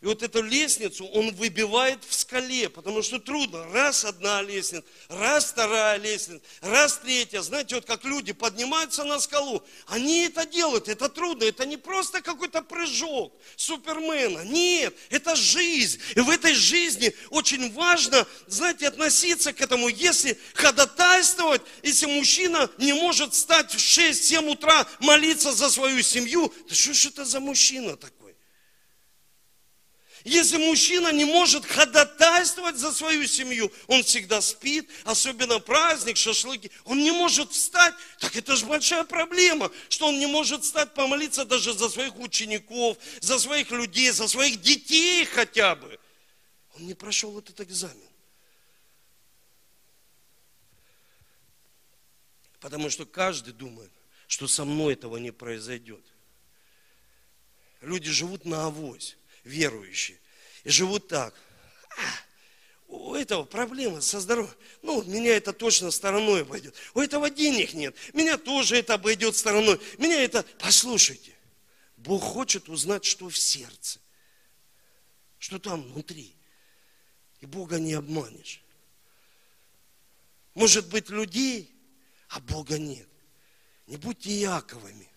[0.00, 3.64] И вот эту лестницу он выбивает в скале, потому что трудно.
[3.72, 7.40] Раз одна лестница, раз вторая лестница, раз третья.
[7.40, 12.22] Знаете, вот как люди поднимаются на скалу, они это делают, это трудно, это не просто
[12.22, 14.44] какой-то прыжок супермена.
[14.44, 16.00] Нет, это жизнь.
[16.14, 19.88] И в этой жизни очень важно, знаете, относиться к этому.
[19.88, 26.74] Если ходатайствовать, если мужчина не может встать в 6-7 утра молиться за свою семью, то
[26.74, 28.17] что ж это за мужчина такой?
[30.24, 36.98] Если мужчина не может ходатайствовать за свою семью, он всегда спит, особенно праздник, шашлыки, он
[36.98, 41.72] не может встать, так это же большая проблема, что он не может встать помолиться даже
[41.72, 45.98] за своих учеников, за своих людей, за своих детей хотя бы.
[46.74, 48.08] Он не прошел этот экзамен.
[52.60, 53.92] Потому что каждый думает,
[54.26, 56.04] что со мной этого не произойдет.
[57.80, 59.16] Люди живут на авось
[59.48, 60.18] верующие.
[60.64, 61.34] И живут так.
[61.96, 62.02] А,
[62.86, 64.54] у этого проблема со здоровьем.
[64.82, 66.74] Ну, меня это точно стороной обойдет.
[66.94, 67.96] У этого денег нет.
[68.12, 69.80] Меня тоже это обойдет стороной.
[69.98, 70.44] Меня это...
[70.58, 71.34] Послушайте,
[71.96, 73.98] Бог хочет узнать, что в сердце.
[75.38, 76.34] Что там внутри.
[77.40, 78.62] И Бога не обманешь.
[80.54, 81.72] Может быть, людей,
[82.28, 83.08] а Бога нет.
[83.86, 85.08] Не будьте Яковами.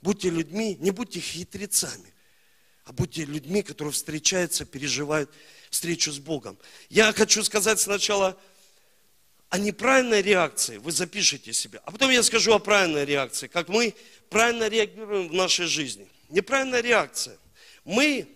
[0.00, 2.14] Будьте людьми, не будьте хитрецами
[2.88, 5.30] а будьте людьми, которые встречаются, переживают
[5.68, 6.56] встречу с Богом.
[6.88, 8.40] Я хочу сказать сначала
[9.50, 10.78] о неправильной реакции.
[10.78, 11.82] Вы запишите себе.
[11.84, 13.46] А потом я скажу о правильной реакции.
[13.46, 13.94] Как мы
[14.30, 16.08] правильно реагируем в нашей жизни.
[16.30, 17.36] Неправильная реакция.
[17.84, 18.26] Мы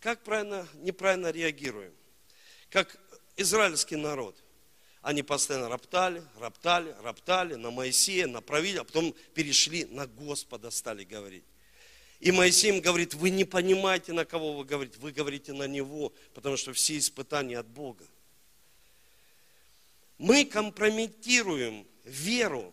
[0.00, 1.92] как правильно, неправильно реагируем.
[2.70, 2.98] Как
[3.36, 4.36] израильский народ.
[5.04, 11.04] Они постоянно роптали, роптали, роптали на Моисея, на правителя, а потом перешли на Господа, стали
[11.04, 11.44] говорить.
[12.20, 16.14] И Моисей им говорит, вы не понимаете, на кого вы говорите, вы говорите на Него,
[16.32, 18.06] потому что все испытания от Бога.
[20.16, 22.72] Мы компрометируем веру.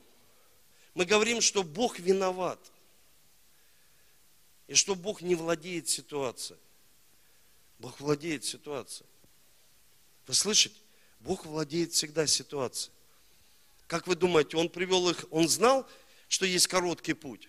[0.94, 2.60] Мы говорим, что Бог виноват.
[4.67, 6.60] И что Бог не владеет ситуацией.
[7.78, 9.10] Бог владеет ситуацией.
[10.28, 10.78] Вы слышите?
[11.23, 12.91] Бог владеет всегда ситуацией.
[13.88, 15.88] Как вы думаете, Он привел их, Он знал,
[16.27, 17.47] что есть короткий путь?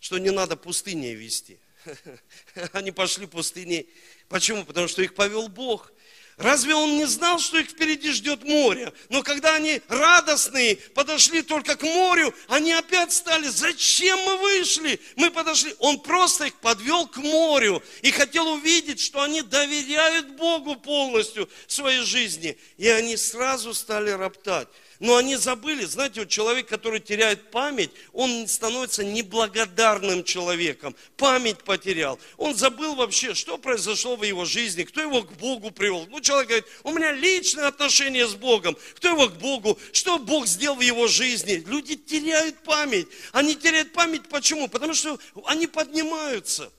[0.00, 1.58] Что не надо пустыней вести.
[2.72, 3.88] Они пошли пустыней.
[4.28, 4.64] Почему?
[4.64, 5.92] Потому что их повел Бог.
[6.36, 8.92] Разве он не знал, что их впереди ждет море?
[9.08, 15.00] Но когда они радостные, подошли только к морю, они опять стали, зачем мы вышли?
[15.16, 15.74] Мы подошли.
[15.78, 22.02] Он просто их подвел к морю и хотел увидеть, что они доверяют Богу полностью своей
[22.02, 22.58] жизни.
[22.76, 24.68] И они сразу стали роптать.
[24.98, 30.96] Но они забыли, знаете, вот человек, который теряет память, он становится неблагодарным человеком.
[31.16, 32.18] Память потерял.
[32.36, 36.06] Он забыл вообще, что произошло в его жизни, кто его к Богу привел.
[36.08, 38.76] Ну, человек говорит, у меня личные отношения с Богом.
[38.94, 39.78] Кто его к Богу?
[39.92, 41.62] Что Бог сделал в его жизни?
[41.66, 43.08] Люди теряют память.
[43.32, 44.68] Они теряют память почему?
[44.68, 46.72] Потому что они поднимаются.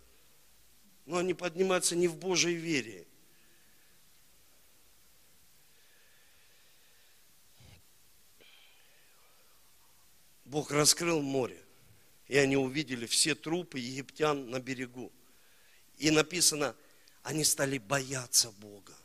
[1.06, 3.07] Но они поднимаются не в Божьей вере.
[10.48, 11.62] Бог раскрыл море,
[12.28, 15.12] и они увидели все трупы египтян на берегу.
[15.98, 16.74] И написано,
[17.24, 18.96] они стали бояться Бога.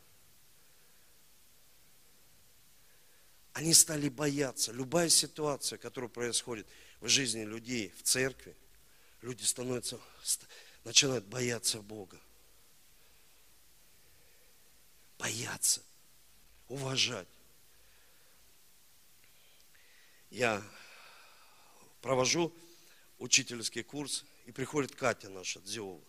[3.51, 4.71] Они стали бояться.
[4.71, 6.65] Любая ситуация, которая происходит
[7.01, 8.55] в жизни людей, в церкви,
[9.21, 9.99] люди становятся,
[10.85, 12.19] начинают бояться Бога.
[15.19, 15.81] Бояться,
[16.69, 17.27] уважать.
[20.31, 20.63] Я
[22.03, 22.53] провожу
[23.17, 26.03] учительский курс, и приходит Катя наша, Дзеова.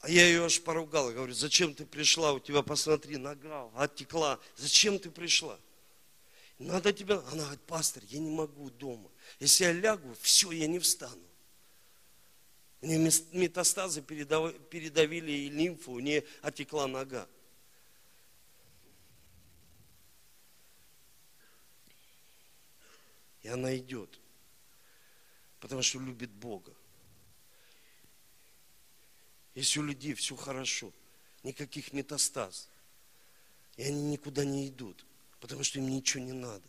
[0.00, 4.98] А я ее аж поругал, говорю, зачем ты пришла, у тебя, посмотри, нога оттекла, зачем
[4.98, 5.56] ты пришла?
[6.58, 9.08] Надо тебя, она говорит, пастор, я не могу дома.
[9.38, 11.22] Если я лягу, все, я не встану.
[12.80, 12.98] У нее
[13.30, 17.28] метастазы передавили и лимфу, у нее отекла нога.
[23.42, 24.20] И она идет,
[25.60, 26.72] потому что любит Бога.
[29.54, 30.92] Если у людей все хорошо,
[31.42, 32.68] никаких метастаз,
[33.76, 35.04] и они никуда не идут,
[35.40, 36.62] потому что им ничего не надо.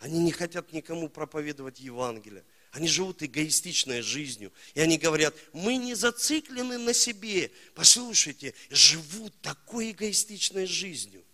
[0.00, 2.44] Они не хотят никому проповедовать Евангелие.
[2.72, 4.52] Они живут эгоистичной жизнью.
[4.74, 7.52] И они говорят, мы не зациклены на себе.
[7.74, 11.24] Послушайте, живут такой эгоистичной жизнью.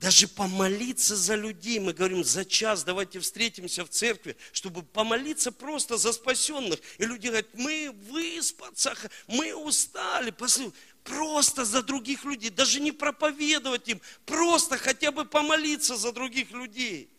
[0.00, 1.80] Даже помолиться за людей.
[1.80, 6.78] Мы говорим, за час давайте встретимся в церкви, чтобы помолиться просто за спасенных.
[6.98, 8.94] И люди говорят, мы выспаться,
[9.26, 10.30] мы устали.
[10.30, 10.72] Послушай,
[11.02, 17.10] просто за других людей, даже не проповедовать им, просто хотя бы помолиться за других людей.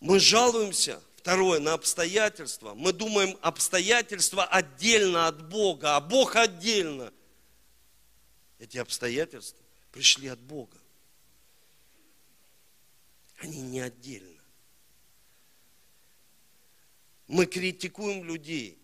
[0.00, 2.72] Мы жалуемся Второе, на обстоятельства.
[2.72, 7.12] Мы думаем, обстоятельства отдельно от Бога, а Бог отдельно.
[8.58, 9.62] Эти обстоятельства
[9.92, 10.78] пришли от Бога.
[13.40, 14.40] Они не отдельно.
[17.26, 18.78] Мы критикуем людей,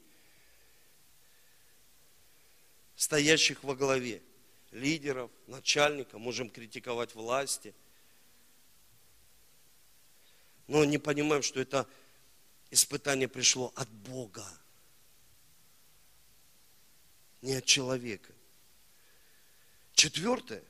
[2.95, 4.23] стоящих во главе,
[4.71, 7.75] лидеров, начальника, можем критиковать власти,
[10.67, 11.89] но не понимаем, что это
[12.75, 14.47] испытание пришло от Бога,
[17.41, 18.33] не от человека.
[19.95, 20.63] Четвертое.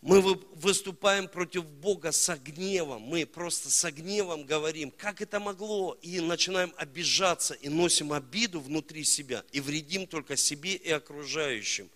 [0.00, 3.02] Мы выступаем против Бога с гневом.
[3.02, 9.04] Мы просто с гневом говорим, как это могло, и начинаем обижаться, и носим обиду внутри
[9.04, 11.88] себя, и вредим только себе и окружающим.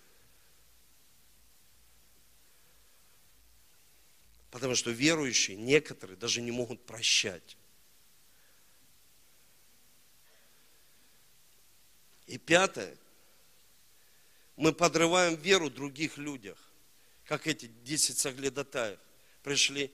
[4.49, 7.57] Потому что верующие, некоторые даже не могут прощать.
[12.37, 12.95] И пятое,
[14.57, 16.59] мы подрываем веру других людях,
[17.25, 18.99] как эти 10 соглядатаев
[19.41, 19.91] пришли.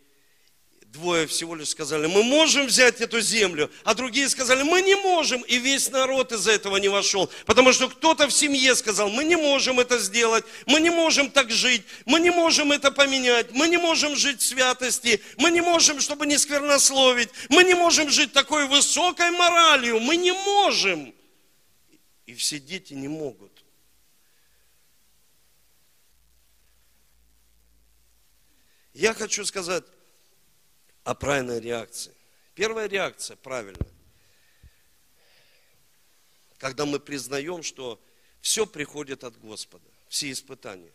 [0.87, 5.41] Двое всего лишь сказали, мы можем взять эту землю, а другие сказали, мы не можем.
[5.43, 7.31] И весь народ из-за этого не вошел.
[7.45, 11.49] Потому что кто-то в семье сказал, мы не можем это сделать, мы не можем так
[11.49, 16.01] жить, мы не можем это поменять, мы не можем жить в святости, мы не можем,
[16.01, 21.13] чтобы не сквернословить, мы не можем жить такой высокой моралью, мы не можем.
[22.33, 23.63] И все дети не могут.
[28.95, 29.83] Я хочу сказать
[31.03, 32.11] о правильной реакции.
[32.55, 33.93] Первая реакция правильная.
[36.57, 38.01] Когда мы признаем, что
[38.41, 40.91] все приходит от Господа, все испытания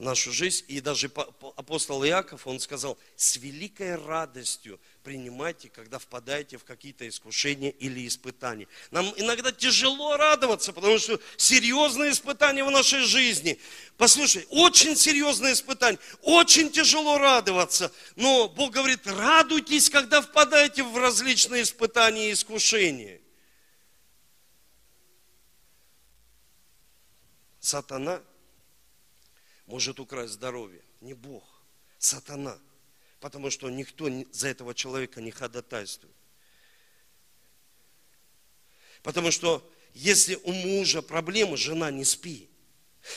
[0.00, 0.64] нашу жизнь.
[0.68, 1.10] И даже
[1.56, 8.66] апостол Иаков, он сказал, с великой радостью принимайте, когда впадаете в какие-то искушения или испытания.
[8.90, 13.58] Нам иногда тяжело радоваться, потому что серьезные испытания в нашей жизни.
[13.96, 17.92] Послушай, очень серьезные испытания, очень тяжело радоваться.
[18.16, 23.20] Но Бог говорит, радуйтесь, когда впадаете в различные испытания и искушения.
[27.60, 28.22] Сатана–
[29.70, 30.82] может украсть здоровье.
[31.00, 31.44] Не Бог,
[31.98, 32.58] сатана.
[33.20, 36.14] Потому что никто за этого человека не ходатайствует.
[39.02, 42.50] Потому что если у мужа проблемы, жена не спи.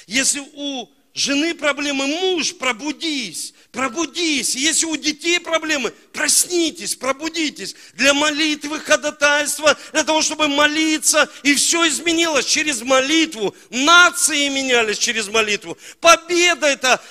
[0.05, 4.55] Если у жены проблемы, муж, пробудись, пробудись.
[4.55, 7.75] Если у детей проблемы, проснитесь, пробудитесь.
[7.93, 13.55] Для молитвы, ходатайства, для того, чтобы молиться, и все изменилось через молитву.
[13.69, 15.77] Нации менялись через молитву.
[15.99, 17.01] Победа это,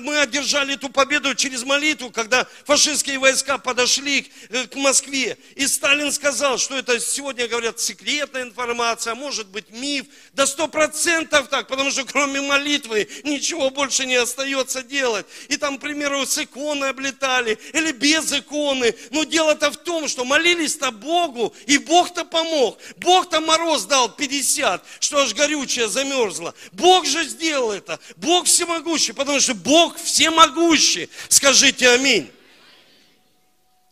[0.00, 4.30] мы одержали эту победу через молитву, когда фашистские войска подошли
[4.70, 5.38] к Москве.
[5.54, 10.06] И Сталин сказал, что это сегодня, говорят, секретная информация, может быть миф.
[10.32, 15.26] Да сто процентов так, потому что кроме молитвы ничего больше не остается делать.
[15.48, 18.94] И там, к примеру, с иконы облетали или без иконы.
[19.10, 22.78] Но дело-то в том, что молились-то Богу, и Бог-то помог.
[22.96, 26.54] Бог-то мороз дал 50, что аж горючее замерзло.
[26.72, 28.00] Бог же сделал это.
[28.16, 31.08] Бог всемогущий, потому что Бог всемогущий.
[31.28, 32.30] Скажите аминь.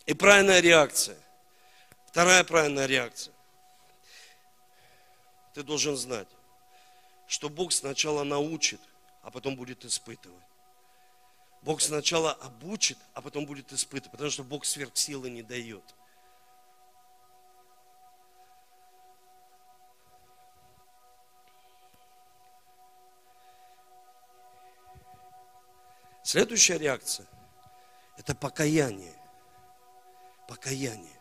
[0.07, 1.17] И правильная реакция.
[2.09, 3.35] Вторая правильная реакция.
[5.55, 6.29] Ты должен знать,
[7.29, 8.81] что Бог сначала научит–
[9.27, 10.45] а потом будет испытывать.
[11.63, 15.83] Бог сначала обучит, а потом будет испытывать, потому что Бог сверхсилы не дает.
[26.23, 27.27] Следующая реакция–
[28.17, 29.17] это покаяние.
[30.47, 31.21] Покаяние.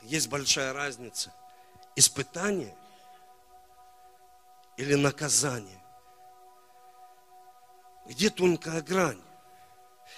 [0.00, 1.34] Есть большая разница.
[1.96, 2.74] Испытание
[4.78, 5.81] или наказание.
[8.06, 9.22] Где тонкая грань?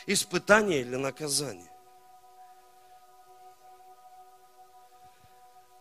[0.07, 1.71] Испытание или наказание?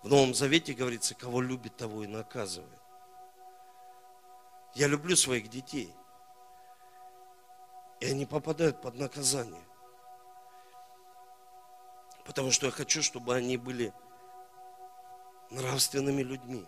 [0.01, 2.80] В Новом Завете говорится, кого любит, того и наказывает.
[4.76, 5.93] Я люблю своих детей.
[8.01, 9.64] И они попадают под наказание.
[12.26, 13.93] Потому что я хочу, чтобы они были
[15.49, 16.68] нравственными людьми.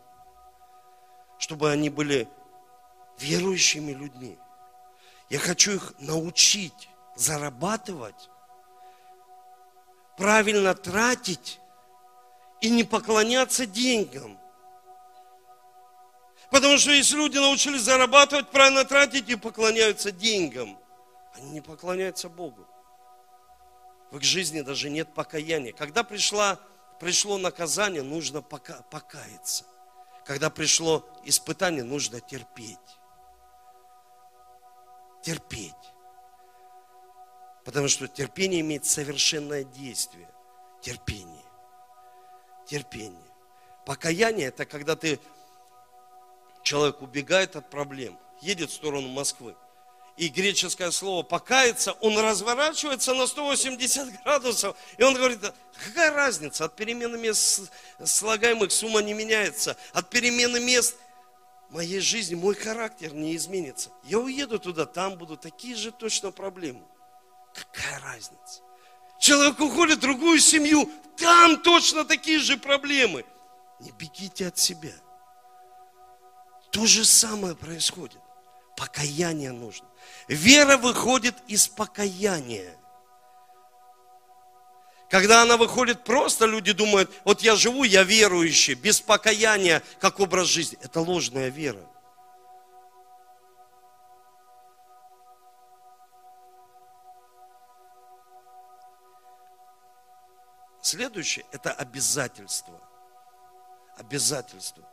[1.37, 2.27] чтобы они были
[3.17, 4.37] верующими людьми.
[5.29, 8.29] Я хочу их научить зарабатывать,
[10.17, 11.59] правильно тратить
[12.61, 14.39] и не поклоняться деньгам.
[16.51, 20.77] Потому что если люди научились зарабатывать, правильно тратить и поклоняются деньгам,
[21.33, 22.67] они не поклоняются Богу.
[24.11, 25.73] В их жизни даже нет покаяния.
[25.73, 26.59] Когда пришла,
[26.99, 29.65] пришло наказание, нужно пока, покаяться.
[30.25, 32.77] Когда пришло испытание, нужно терпеть.
[35.25, 35.73] Терпеть.
[37.63, 40.29] Потому что терпение имеет совершенное действие.
[40.81, 41.43] Терпение.
[42.67, 43.31] Терпение.
[43.87, 45.19] Покаяние– это когда ты,
[46.61, 49.55] человек убегает от проблем, едет в сторону Москвы.
[50.15, 54.77] И греческое слово покаяться, он разворачивается на 180 градусов.
[54.99, 55.39] И он говорит,
[55.83, 57.71] какая разница, от перемены мест
[58.03, 59.75] слагаемых сумма не меняется.
[59.91, 60.95] От перемены мест
[61.69, 63.91] моей жизни, мой характер не изменится.
[64.03, 66.81] Я уеду туда, там будут такие же точно проблемы.
[67.53, 68.61] Какая разница?
[69.19, 73.25] Человек уходит в другую семью, там точно такие же проблемы.
[73.79, 74.93] Не бегите от себя.
[76.71, 78.19] То же самое происходит.
[78.75, 79.87] Покаяние нужно.
[80.27, 82.75] Вера выходит из покаяния.
[85.09, 90.47] Когда она выходит просто, люди думают, вот я живу, я верующий, без покаяния, как образ
[90.47, 90.79] жизни.
[90.81, 91.85] Это ложная вера.
[100.81, 102.79] Следующее– это обязательство.
[103.97, 104.83] Обязательство.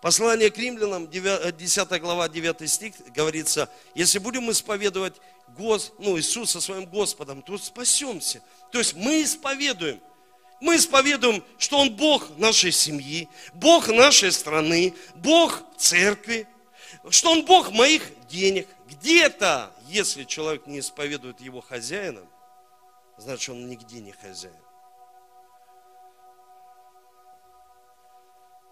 [0.00, 6.60] Послание к римлянам, 10 э, глава, 9 стих, говорится, если будем исповедовать Гос, ну, Иисуса
[6.60, 8.42] своим Господом, то спасемся.
[8.72, 10.00] То есть мы исповедуем.
[10.60, 16.46] Мы исповедуем, что Он Бог нашей семьи, Бог нашей страны, Бог церкви,
[17.10, 18.68] что Он Бог моих денег.
[18.88, 22.28] Где-то, если человек не исповедует его хозяином,
[23.18, 24.54] значит, он нигде не хозяин.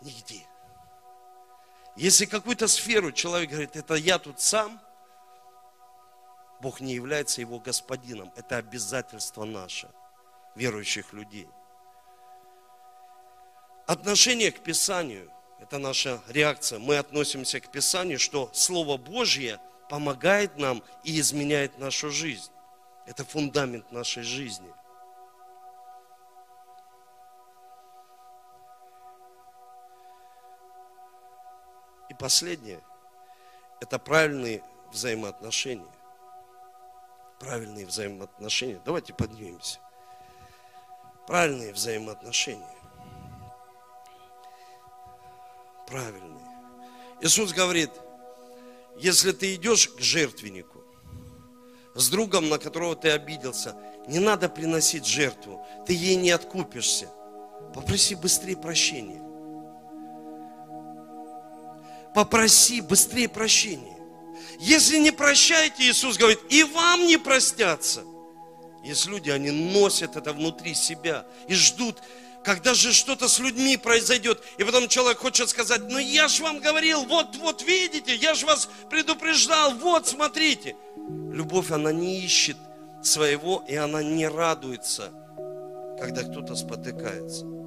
[0.00, 0.46] Нигде.
[1.98, 4.80] Если какую-то сферу человек говорит, это я тут сам,
[6.60, 8.32] Бог не является его господином.
[8.36, 9.90] Это обязательство наше,
[10.54, 11.48] верующих людей.
[13.88, 15.28] Отношение к Писанию–
[15.60, 16.78] это наша реакция.
[16.78, 22.52] Мы относимся к Писанию, что Слово Божье помогает нам и изменяет нашу жизнь.
[23.06, 24.72] Это фундамент нашей жизни.
[32.18, 32.80] Последнее–
[33.80, 34.62] это правильные
[34.92, 35.86] взаимоотношения.
[37.38, 38.80] Правильные взаимоотношения.
[38.84, 39.78] Давайте поднимемся.
[41.26, 42.66] Правильные взаимоотношения.
[45.86, 46.46] Правильные.
[47.20, 47.90] Иисус говорит,
[48.96, 50.82] если ты идешь к жертвеннику,
[51.94, 57.08] с другом, на которого ты обиделся, не надо приносить жертву, ты ей не откупишься.
[57.74, 59.27] Попроси быстрее прощения
[62.18, 63.96] попроси быстрее прощения.
[64.58, 68.02] Если не прощаете, Иисус говорит, и вам не простятся.
[68.82, 72.02] Есть люди, они носят это внутри себя и ждут,
[72.42, 74.42] когда же что-то с людьми произойдет.
[74.58, 78.46] И потом человек хочет сказать, ну я же вам говорил, вот, вот видите, я же
[78.46, 80.74] вас предупреждал, вот смотрите.
[80.96, 82.56] Любовь, она не ищет
[83.00, 85.12] своего, и она не радуется,
[86.00, 87.57] когда кто-то спотыкается.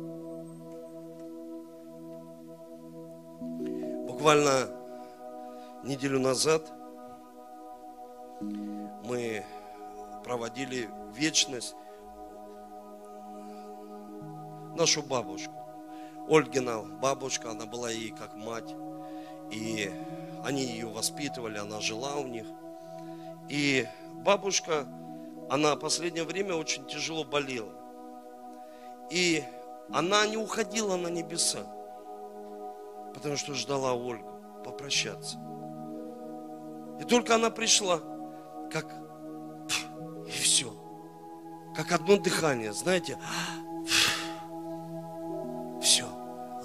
[4.21, 4.67] Буквально
[5.81, 6.61] неделю назад
[8.39, 9.43] мы
[10.23, 11.73] проводили вечность
[14.77, 15.55] нашу бабушку.
[16.29, 18.75] Ольгина бабушка, она была ей как мать.
[19.49, 19.91] И
[20.45, 22.45] они ее воспитывали, она жила у них.
[23.49, 23.87] И
[24.23, 24.85] бабушка,
[25.49, 27.73] она в последнее время очень тяжело болела.
[29.09, 29.43] И
[29.91, 31.65] она не уходила на небеса
[33.13, 34.29] потому что ждала Ольгу
[34.63, 35.37] попрощаться.
[36.99, 37.99] И только она пришла,
[38.71, 38.93] как
[40.27, 40.71] и все.
[41.75, 43.17] Как одно дыхание, знаете,
[45.81, 46.05] все.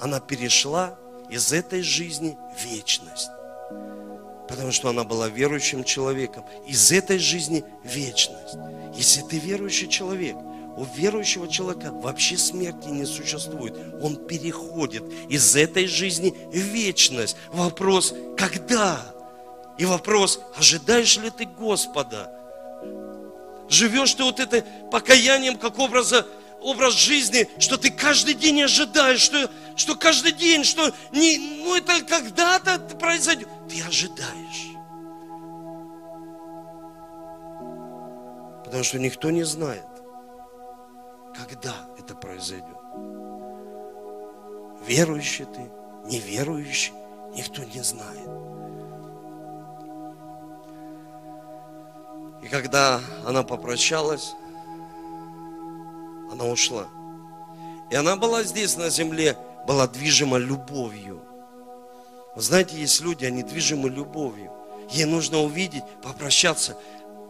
[0.01, 0.99] Она перешла
[1.31, 3.31] из этой жизни в вечность.
[4.49, 6.45] Потому что она была верующим человеком.
[6.67, 8.57] Из этой жизни вечность.
[8.95, 10.37] Если ты верующий человек–
[10.77, 13.75] у верующего человека вообще смерти не существует.
[14.03, 17.37] Он переходит из этой жизни в вечность.
[17.53, 19.01] Вопрос, когда?
[19.79, 22.31] И вопрос, ожидаешь ли ты Господа?
[23.69, 26.27] Живешь ты вот это покаянием, как образа
[26.61, 32.03] образ жизни, что ты каждый день ожидаешь, что, что каждый день, что не, ну это
[32.03, 33.49] когда-то произойдет.
[33.69, 34.77] Ты ожидаешь.
[38.65, 39.85] Потому что никто не знает,
[41.37, 42.77] когда это произойдет.
[44.87, 45.71] Верующий ты,
[46.05, 46.93] неверующий,
[47.35, 48.29] никто не знает.
[52.43, 54.35] И когда она попрощалась,
[56.31, 56.87] она ушла.
[57.91, 61.21] И она была здесь, на земле, была движима любовью.
[62.35, 64.53] Вы знаете, есть люди, они движимы любовью.
[64.91, 66.77] Ей нужно увидеть, попрощаться,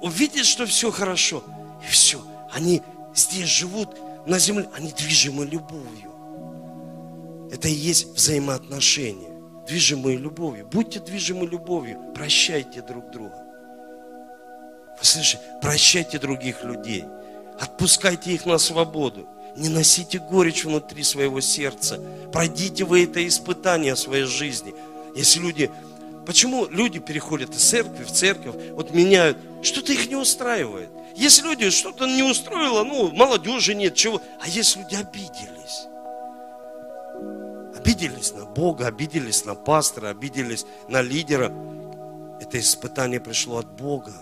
[0.00, 1.42] увидеть, что все хорошо.
[1.82, 2.20] И все.
[2.52, 2.82] Они
[3.16, 3.88] здесь живут,
[4.26, 6.12] на земле, они движимы любовью.
[7.50, 9.30] Это и есть взаимоотношения,
[9.66, 10.66] движимые любовью.
[10.66, 13.42] Будьте движимы любовью, прощайте друг друга.
[14.98, 15.42] Вы слышите?
[15.60, 17.04] Прощайте других людей.
[17.60, 19.28] Отпускайте их на свободу.
[19.56, 22.00] Не носите горечь внутри своего сердца.
[22.32, 24.74] Пройдите вы это испытание своей жизни.
[25.14, 25.70] Если люди...
[26.26, 30.90] Почему люди переходят из церкви в церковь, вот меняют, что-то их не устраивает.
[31.14, 34.20] Есть люди, что-то не устроило, ну, молодежи нет, чего.
[34.40, 35.86] А есть люди обиделись.
[37.78, 41.52] Обиделись на Бога, обиделись на пастора, обиделись на лидера.
[42.40, 44.12] Это испытание пришло от Бога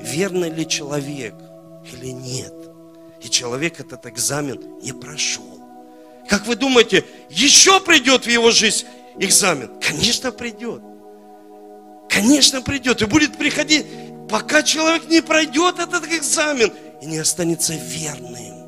[0.00, 1.34] верный ли человек
[1.90, 2.54] или нет.
[3.20, 5.60] И человек этот экзамен не прошел.
[6.28, 8.86] Как вы думаете, еще придет в его жизнь
[9.18, 9.70] экзамен?
[9.80, 10.82] Конечно, придет.
[12.08, 13.02] Конечно, придет.
[13.02, 13.86] И будет приходить,
[14.28, 18.66] пока человек не пройдет этот экзамен и не останется верным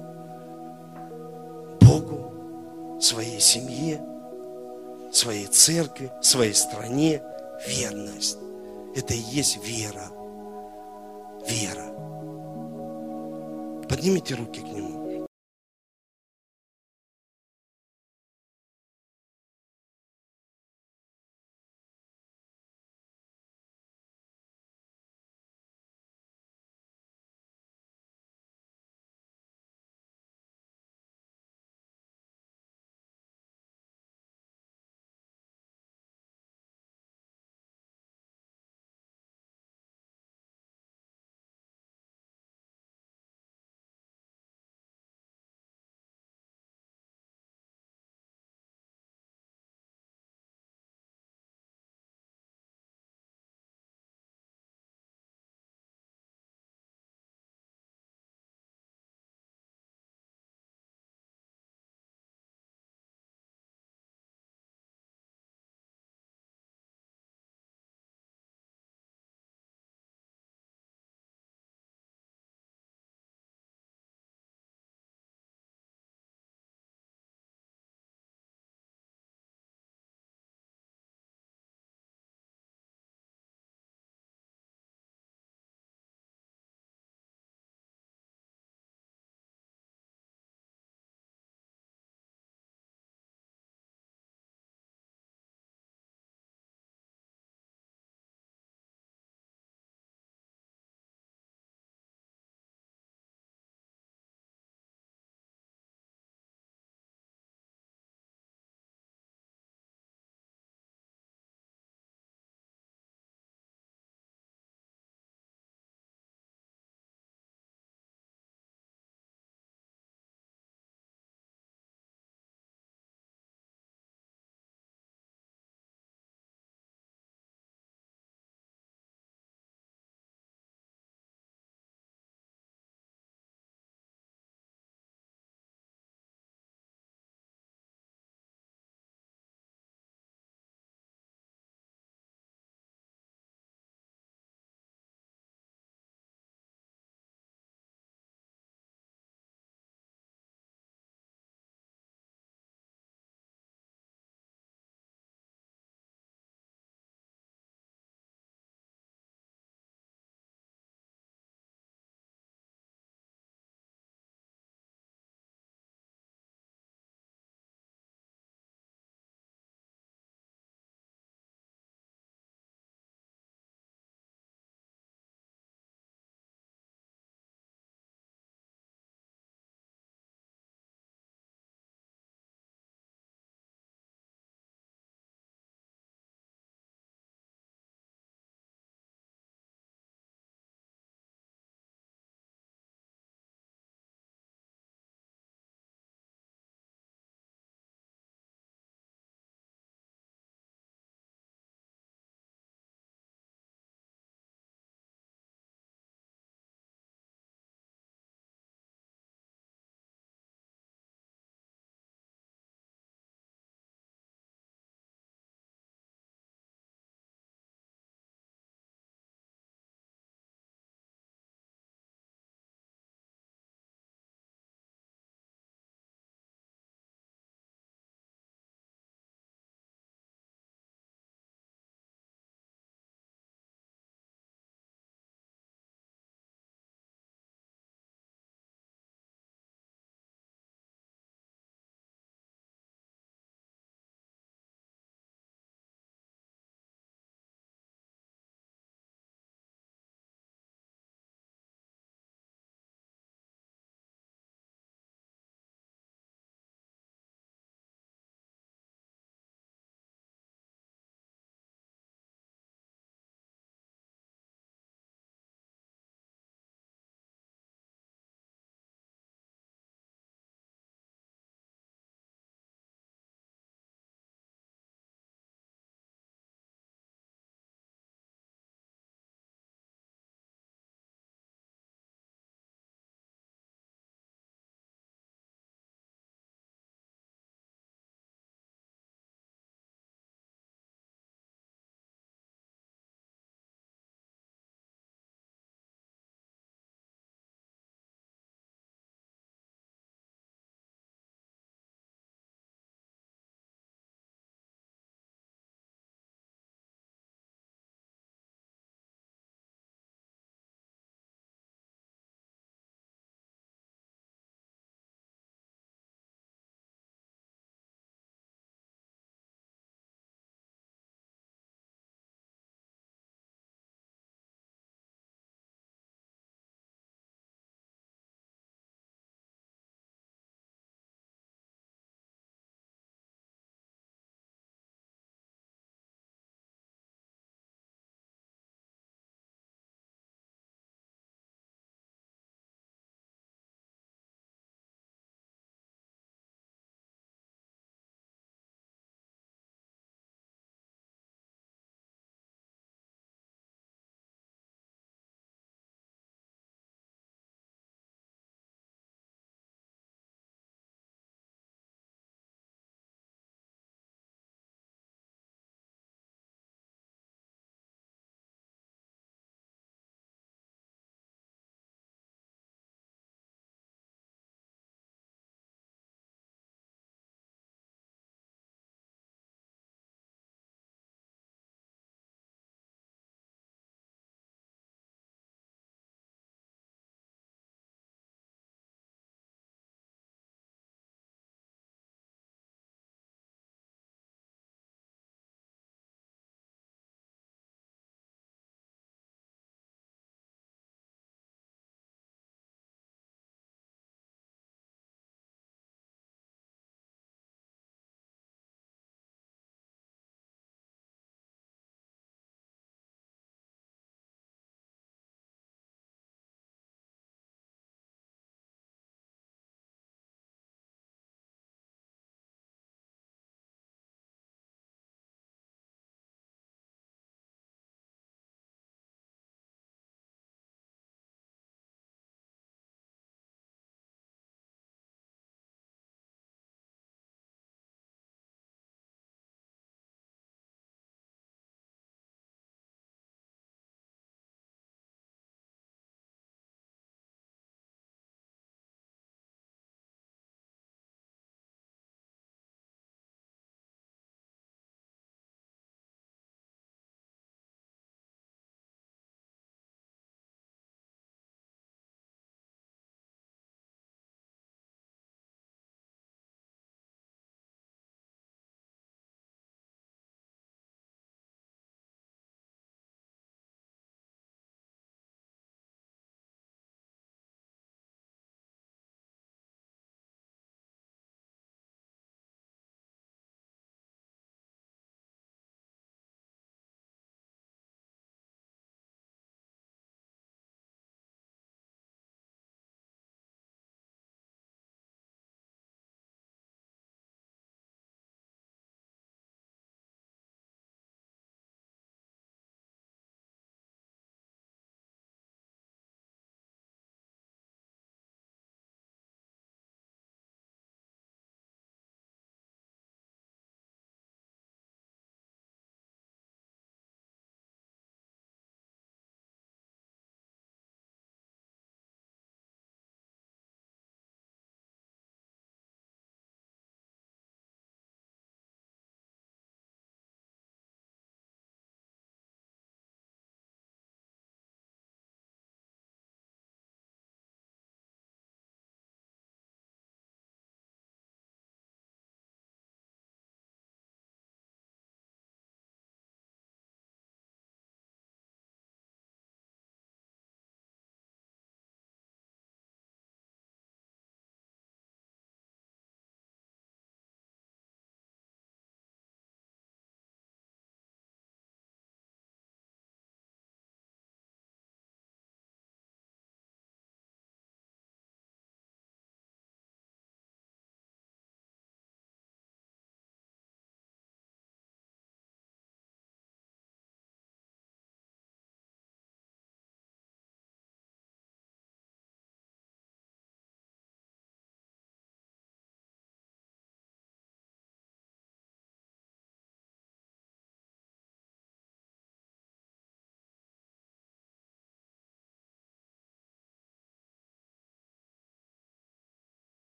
[1.80, 4.00] Богу, своей семье,
[5.12, 7.22] своей церкви, своей стране.
[7.66, 8.38] Верность.
[8.94, 10.10] Это и есть вера
[11.48, 11.86] вера.
[13.88, 14.97] Поднимите руки к Нему.